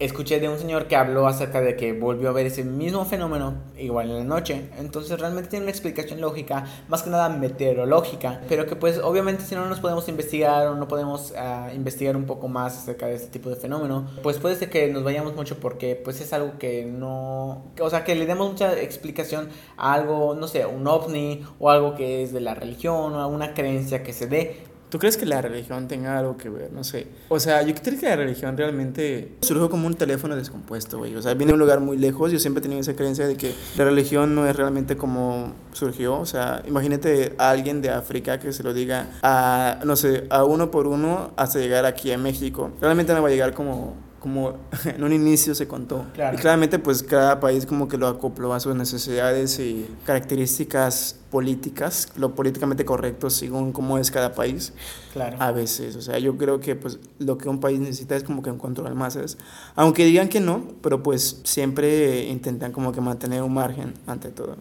[0.00, 3.54] escuché de un señor que habló acerca de que volvió a ver ese mismo fenómeno
[3.78, 4.70] igual en la noche.
[4.78, 9.54] Entonces realmente tiene una explicación lógica, más que nada meteorológica, pero que pues obviamente si
[9.54, 13.28] no nos podemos investigar o no podemos uh, investigar un poco más acerca de este
[13.28, 16.86] tipo de fenómeno, pues puede ser que nos vayamos mucho porque pues es algo que
[16.86, 21.68] no, o sea, que le demos mucha explicación a algo, no sé, un ovni o
[21.68, 25.16] algo que es de la religión o a una creencia que se dé, ¿Tú crees
[25.16, 26.72] que la religión tenga algo que ver?
[26.72, 27.06] No sé.
[27.28, 31.14] O sea, yo creo que la religión realmente surgió como un teléfono descompuesto, güey.
[31.14, 32.32] O sea, viene de un lugar muy lejos.
[32.32, 36.18] Yo siempre he tenido esa creencia de que la religión no es realmente como surgió.
[36.18, 40.44] O sea, imagínate a alguien de África que se lo diga a, no sé, a
[40.44, 42.72] uno por uno hasta llegar aquí a México.
[42.80, 44.54] Realmente no va a llegar como como
[44.84, 46.06] en un inicio se contó.
[46.14, 52.08] Y claramente pues cada país como que lo acopló a sus necesidades y características políticas,
[52.16, 54.72] lo políticamente correcto según cómo es cada país.
[55.12, 55.36] Claro.
[55.40, 58.42] A veces, o sea, yo creo que pues lo que un país necesita es como
[58.42, 59.38] que un control masas.
[59.74, 64.56] Aunque digan que no, pero pues siempre intentan como que mantener un margen ante todo.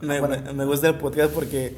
[0.00, 1.74] Me, me gusta el podcast porque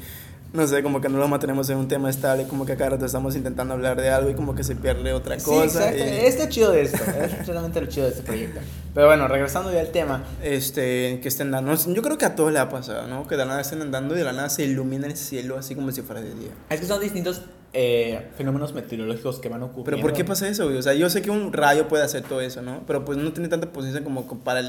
[0.53, 3.05] no sé, como que no lo mantenemos en un tema estable, como que cada rato
[3.05, 5.91] estamos intentando hablar de algo y como que se pierde otra cosa.
[5.91, 6.03] Sí, exacto.
[6.03, 8.59] Está chido de esto, es realmente lo chido de este proyecto.
[8.93, 10.25] Pero bueno, regresando ya al tema.
[10.43, 13.27] Este, que estén dando, yo creo que a todos le ha pasado, ¿no?
[13.27, 15.73] Que de la nada estén andando y de la nada se ilumina el cielo así
[15.75, 16.51] como si fuera de día.
[16.69, 17.41] Es que son distintos
[17.73, 19.91] eh, fenómenos meteorológicos que van ocurriendo.
[19.91, 20.77] Pero ¿por qué pasa eso, güey?
[20.77, 22.83] O sea, yo sé que un rayo puede hacer todo eso, ¿no?
[22.85, 24.61] Pero pues no tiene tanta potencia como para,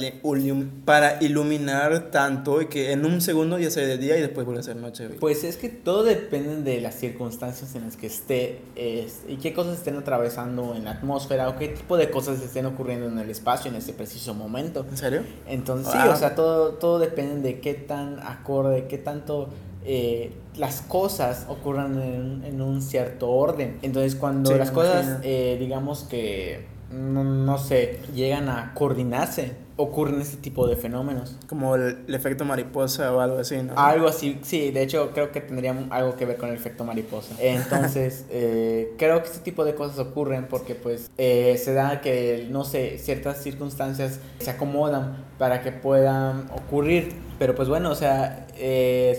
[0.85, 4.61] para iluminar tanto y que en un segundo ya sea de día y después vuelve
[4.61, 5.19] a ser noche, güey.
[5.19, 8.61] Pues es que todo depende de las circunstancias en las que esté
[9.29, 13.09] y qué cosas estén atravesando en la atmósfera o qué tipo de cosas estén ocurriendo
[13.09, 14.87] en el espacio en ese preciso momento.
[14.89, 15.23] ¿En serio?
[15.49, 19.49] Entonces, sí, o sea, todo, todo depende de qué tan acorde, qué tanto
[19.85, 22.01] eh, las cosas ocurran
[22.45, 23.79] en, un cierto orden.
[23.83, 30.67] Entonces cuando las cosas, eh, digamos que, no, sé, llegan a coordinarse, ocurren este tipo
[30.69, 31.39] de fenómenos.
[31.49, 33.73] Como el, efecto mariposa o algo así, ¿no?
[33.77, 37.35] Algo así, sí, de hecho creo que tendría algo que ver con el efecto mariposa.
[37.41, 42.65] Entonces, eh, creo que este tipo de cosas ocurren porque pues se da que, no
[42.65, 47.32] sé, ciertas circunstancias se acomodan para que puedan ocurrir.
[47.43, 48.47] Pero pues bueno, o sea,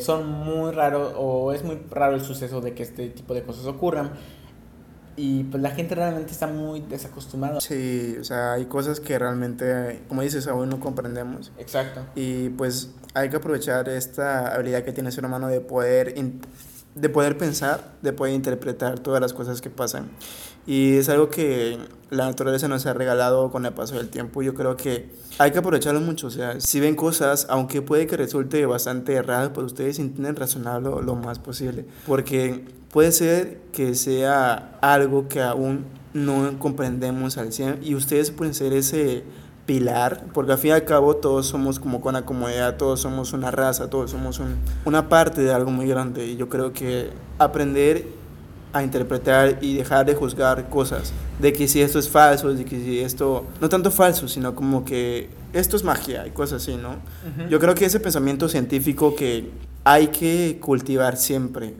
[0.01, 3.65] son muy raros o es muy raro el suceso de que este tipo de cosas
[3.65, 4.11] ocurran.
[5.15, 7.61] y pues la gente realmente está muy desacostumbrada.
[7.61, 11.51] Sí, o sea, hay cosas que realmente, como dices, aún no comprendemos.
[11.57, 12.01] Exacto.
[12.15, 16.15] Y pues hay que aprovechar esta habilidad que tiene el ser humano de poder,
[16.95, 20.09] de poder pensar, de poder interpretar todas las cosas que pasan.
[20.65, 21.77] Y es algo que
[22.09, 24.41] la naturaleza nos ha regalado con el paso del tiempo.
[24.41, 25.09] Yo creo que
[25.39, 26.27] hay que aprovecharlo mucho.
[26.27, 31.01] O sea, si ven cosas, aunque puede que resulte bastante errado, pues ustedes intenten razonarlo
[31.01, 31.85] lo más posible.
[32.05, 38.53] Porque puede ser que sea algo que aún no comprendemos al 100 y ustedes pueden
[38.53, 39.23] ser ese
[39.65, 43.33] pilar, porque al fin y al cabo todos somos como con la comodidad, todos somos
[43.33, 47.11] una raza, todos somos un, una parte de algo muy grande y yo creo que
[47.39, 48.05] aprender
[48.73, 52.79] a interpretar y dejar de juzgar cosas, de que si esto es falso, de que
[52.79, 56.95] si esto, no tanto falso, sino como que esto es magia y cosas así, ¿no?
[57.49, 59.49] Yo creo que ese pensamiento científico que
[59.83, 61.75] hay que cultivar siempre.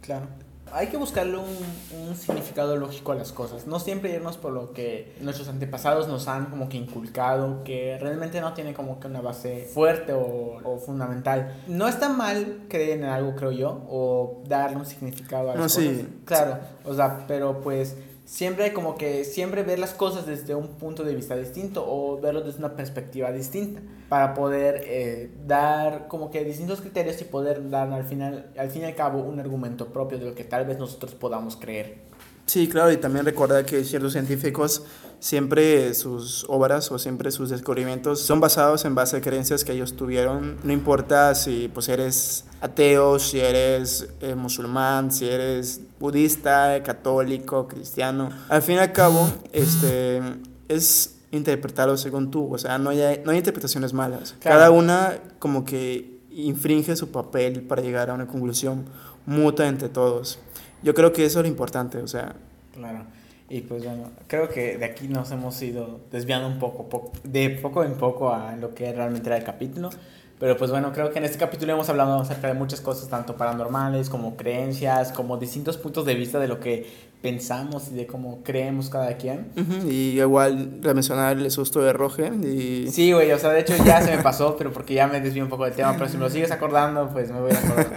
[0.00, 0.41] Claro
[0.72, 3.66] hay que buscarle un, un, significado lógico a las cosas.
[3.66, 8.40] No siempre irnos por lo que nuestros antepasados nos han como que inculcado, que realmente
[8.40, 11.62] no tiene como que una base fuerte o, o fundamental.
[11.66, 15.62] No está mal creer en algo, creo yo, o darle un significado a las no,
[15.64, 15.84] cosas.
[15.84, 16.08] Sí.
[16.24, 17.96] Claro, o sea, pero pues
[18.32, 22.40] siempre como que siempre ver las cosas desde un punto de vista distinto o verlo
[22.40, 27.92] desde una perspectiva distinta para poder eh, dar como que distintos criterios y poder dar
[27.92, 30.78] al final al fin y al cabo un argumento propio de lo que tal vez
[30.78, 31.98] nosotros podamos creer.
[32.46, 34.82] Sí, claro, y también recuerda que ciertos científicos
[35.22, 39.96] siempre sus obras o siempre sus descubrimientos son basados en base a creencias que ellos
[39.96, 40.56] tuvieron.
[40.64, 48.30] No importa si pues eres ateo, si eres eh, musulmán, si eres budista, católico, cristiano.
[48.48, 50.20] Al fin y al cabo, este,
[50.68, 52.52] es interpretarlo según tú.
[52.52, 54.34] O sea, no hay, no hay interpretaciones malas.
[54.40, 58.86] Cada una como que infringe su papel para llegar a una conclusión
[59.26, 60.40] mutua entre todos.
[60.82, 62.34] Yo creo que eso es lo importante, o sea.
[62.74, 63.04] Claro.
[63.48, 67.84] Y pues bueno, creo que de aquí nos hemos ido desviando un poco, de poco
[67.84, 69.90] en poco a lo que realmente era el capítulo.
[70.38, 73.36] Pero pues bueno, creo que en este capítulo hemos hablado acerca de muchas cosas, tanto
[73.36, 78.42] paranormales como creencias, como distintos puntos de vista de lo que pensamos y de cómo
[78.42, 79.46] creemos cada quien.
[79.88, 82.34] Y igual mencionar el susto de Roger.
[82.34, 82.90] Y...
[82.90, 85.44] Sí, güey, o sea, de hecho ya se me pasó, pero porque ya me desvío
[85.44, 87.52] un poco del tema, pero si me lo sigues acordando, pues me voy,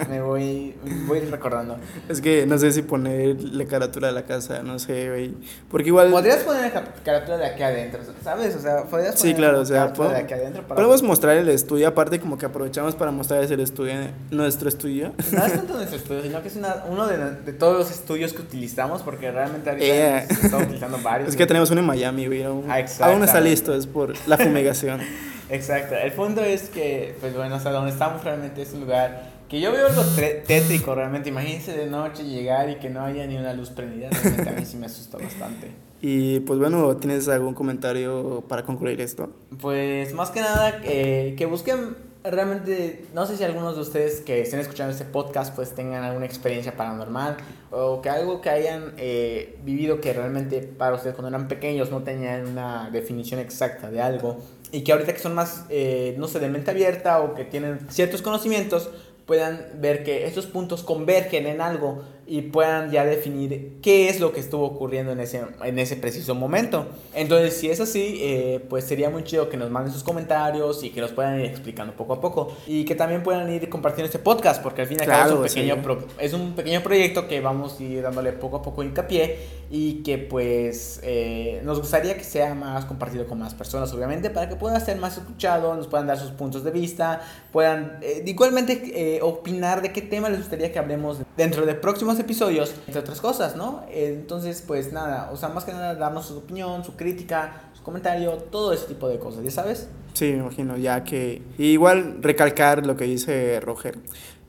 [0.10, 0.76] me voy,
[1.08, 1.78] voy recordando.
[2.08, 5.34] Es que no sé si poner la carátula de la casa, no sé, güey.
[5.70, 6.12] Porque igual...
[6.12, 8.56] Podrías poner la carátula de aquí adentro, ¿sabes?
[8.56, 10.68] O sea, podrías poner sí, claro, o sea, de aquí adentro.
[10.68, 13.94] Podemos mostrar el estudio, aparte como que aprovechamos para mostrar el estudio,
[14.30, 15.14] nuestro estudio.
[15.32, 18.32] No es tanto nuestro estudio, sino que es una, uno de, de todos los estudios
[18.32, 21.30] que utilizamos, porque realmente ahorita estamos utilizando varios.
[21.30, 22.44] Es que tenemos uno en Miami, güey.
[22.44, 25.02] Aún, ah, aún está listo, es por la fumigación.
[25.50, 25.96] Exacto.
[25.96, 29.60] El punto es que, pues bueno, o sea, donde estamos realmente es un lugar que
[29.62, 30.04] yo veo algo
[30.48, 31.30] tétrico realmente.
[31.30, 34.10] Imagínense de noche llegar y que no haya ni una luz prendida.
[34.10, 35.72] Realmente a mí sí me asustó bastante.
[36.08, 39.32] Y pues bueno, ¿tienes algún comentario para concluir esto?
[39.60, 41.96] Pues más que nada, eh, que busquen
[42.32, 46.26] realmente, no sé si algunos de ustedes que estén escuchando este podcast pues tengan alguna
[46.26, 47.38] experiencia paranormal
[47.78, 52.04] o que algo que hayan eh, vivido que realmente para ustedes cuando eran pequeños no
[52.04, 54.38] tenían una definición exacta de algo
[54.72, 57.80] y que ahorita que son más, eh, no sé, de mente abierta o que tienen
[57.90, 58.90] ciertos conocimientos
[59.26, 64.32] puedan ver que estos puntos convergen en algo y puedan ya definir qué es lo
[64.32, 66.88] que estuvo ocurriendo en ese, en ese preciso momento.
[67.14, 70.90] Entonces, si es así, eh, pues sería muy chido que nos manden sus comentarios y
[70.90, 72.58] que nos puedan ir explicando poco a poco.
[72.66, 75.56] Y que también puedan ir compartiendo este podcast, porque al fin y al cabo es,
[75.56, 79.38] un pequeño es un pequeño proyecto que vamos a ir dándole poco a poco hincapié
[79.70, 84.50] y que pues eh, nos gustaría que sea más compartido con más personas, obviamente, para
[84.50, 87.22] que pueda ser más escuchado, nos puedan dar sus puntos de vista,
[87.52, 92.74] puedan eh, igualmente opinar de qué tema les gustaría que hablemos dentro de próximos episodios,
[92.88, 93.84] entre otras cosas, ¿no?
[93.90, 98.34] Entonces, pues nada, o sea, más que nada darnos su opinión, su crítica, su comentario,
[98.34, 99.88] todo ese tipo de cosas, ¿ya sabes?
[100.14, 103.98] Sí, me imagino, ya que igual recalcar lo que dice Roger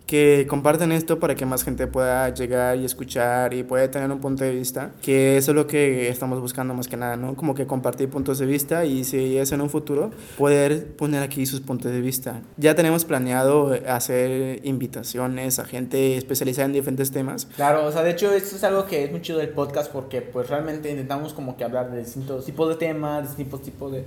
[0.07, 4.21] que compartan esto para que más gente pueda llegar y escuchar y pueda tener un
[4.21, 7.35] punto de vista, que eso es lo que estamos buscando más que nada, ¿no?
[7.35, 11.45] Como que compartir puntos de vista y si es en un futuro, poder poner aquí
[11.45, 12.43] sus puntos de vista.
[12.57, 17.47] Ya tenemos planeado hacer invitaciones a gente especializada en diferentes temas.
[17.57, 20.23] Claro, o sea, de hecho esto es algo que es muy chido del podcast porque
[20.23, 24.05] pues realmente intentamos como que hablar de distintos tipos de temas, distintos tipos de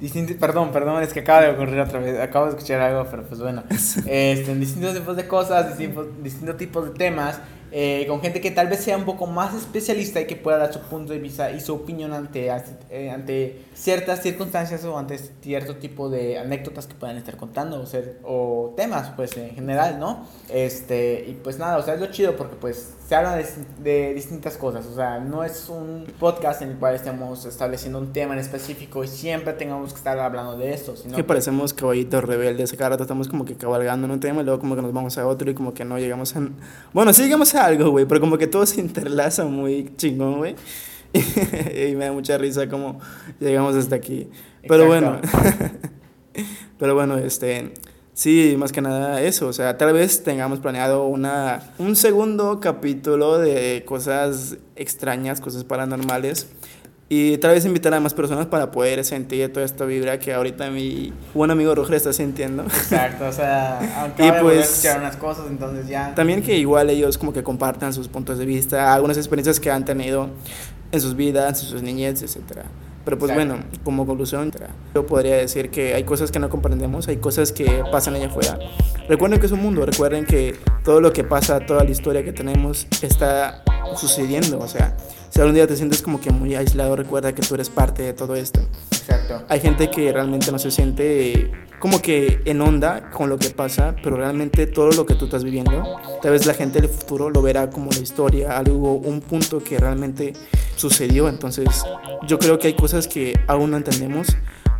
[0.00, 3.24] distintos, perdón, perdón, es que acaba de ocurrir otra vez, acabo de escuchar algo, pero
[3.24, 7.40] pues bueno, este, distintos tipos de cosas, distintos, distintos tipos de temas
[7.70, 10.72] eh, con gente que tal vez sea un poco más especialista y que pueda dar
[10.72, 12.50] su punto de vista y su opinión ante,
[12.88, 17.84] eh, ante ciertas circunstancias o ante cierto tipo de anécdotas que puedan estar contando o,
[17.84, 20.26] ser, o temas, pues en general, ¿no?
[20.48, 23.46] Este, y pues nada, o sea, es lo chido porque pues se habla de,
[23.82, 28.12] de distintas cosas, o sea, no es un podcast en el cual estemos estableciendo un
[28.12, 32.22] tema en específico y siempre tengamos que estar hablando de esto, sino que parecemos caballitos
[32.22, 34.92] rebeldes, cada rato estamos como que cabalgando en un tema y luego como que nos
[34.92, 36.48] vamos a otro y como que no llegamos a...
[36.92, 40.54] Bueno, sí llegamos a algo, güey, pero como que todo se interlaza muy chingón, güey.
[41.14, 43.00] y me da mucha risa como
[43.40, 44.28] llegamos hasta aquí.
[44.68, 45.18] Pero bueno,
[46.78, 47.72] pero bueno, este,
[48.18, 53.38] sí, más que nada eso, o sea, tal vez tengamos planeado una, un segundo capítulo
[53.38, 56.48] de cosas extrañas, cosas paranormales.
[57.10, 60.70] Y tal vez invitar a más personas para poder sentir toda esta vibra que ahorita
[60.70, 62.64] mi buen amigo Roger está sintiendo.
[62.64, 66.14] Exacto, o sea, aunque y pues, escuchar unas cosas, entonces ya.
[66.14, 69.86] También que igual ellos como que compartan sus puntos de vista, algunas experiencias que han
[69.86, 70.28] tenido
[70.92, 72.66] en sus vidas, en sus niñez, etcétera.
[73.08, 74.52] Pero pues bueno, como conclusión,
[74.94, 78.58] yo podría decir que hay cosas que no comprendemos, hay cosas que pasan allá afuera.
[79.08, 82.34] Recuerden que es un mundo, recuerden que todo lo que pasa, toda la historia que
[82.34, 83.62] tenemos está
[83.96, 84.94] sucediendo, o sea,
[85.30, 88.12] si algún día te sientes como que muy aislado, recuerda que tú eres parte de
[88.12, 88.60] todo esto.
[88.90, 89.42] Exacto.
[89.48, 93.94] Hay gente que realmente no se siente como que en onda con lo que pasa,
[94.02, 95.84] pero realmente todo lo que tú estás viviendo,
[96.20, 99.78] tal vez la gente del futuro lo verá como la historia, algo, un punto que
[99.78, 100.32] realmente
[100.76, 101.28] sucedió.
[101.28, 101.68] Entonces,
[102.26, 104.28] yo creo que hay cosas que aún no entendemos,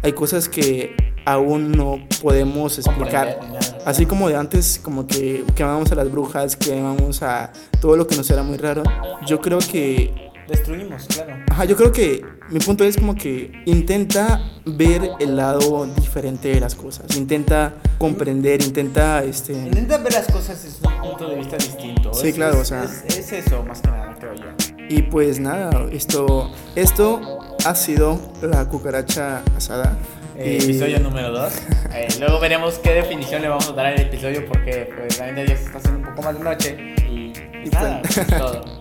[0.03, 3.39] hay cosas que aún no podemos explicar.
[3.85, 8.17] Así como de antes, como que quemábamos a las brujas, quemábamos a todo lo que
[8.17, 8.83] nos era muy raro.
[9.27, 11.37] Yo creo que destruimos, claro.
[11.51, 16.61] Ajá, yo creo que mi punto es como que intenta ver el lado diferente de
[16.61, 21.57] las cosas, intenta comprender, intenta este intenta ver las cosas desde un punto de vista
[21.57, 22.13] distinto.
[22.15, 24.45] Sí, claro, o sea, es, eso más que nada, creo yo.
[24.89, 29.99] Y pues nada, esto esto ha sido la cucaracha asada.
[30.37, 31.53] Eh, episodio número 2.
[31.95, 35.57] Eh, luego veremos qué definición le vamos a dar al episodio porque pues la ya
[35.57, 37.33] se está haciendo un poco más de noche y,
[37.65, 38.78] y nada, pues, todo.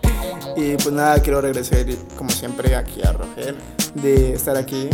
[0.55, 1.85] Y pues nada, quiero regresar
[2.17, 3.55] como siempre aquí a Roger,
[3.95, 4.89] de estar aquí.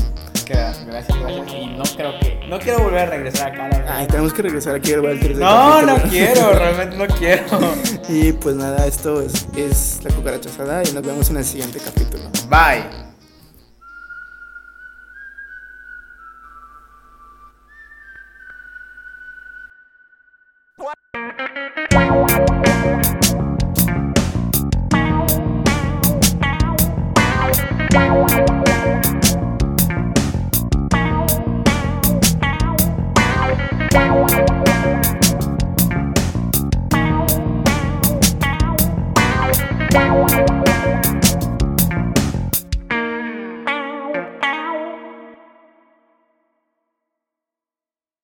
[0.46, 1.18] Gracias, gracias.
[1.18, 2.48] Y no creo que.
[2.48, 5.82] No quiero volver a regresar acá, la Ay, tenemos que regresar aquí al tercer No,
[5.82, 7.46] no quiero, realmente no quiero.
[8.10, 11.80] y pues nada, esto es, es la cucaracha asada y nos vemos en el siguiente
[11.80, 12.24] capítulo.
[12.50, 13.13] Bye.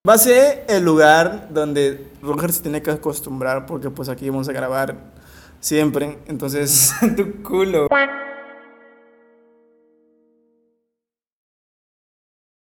[0.10, 4.50] Va a ser el lugar donde Roger se tiene que acostumbrar porque pues aquí vamos
[4.50, 4.96] a grabar
[5.60, 6.18] siempre.
[6.26, 7.88] Entonces, tu culo.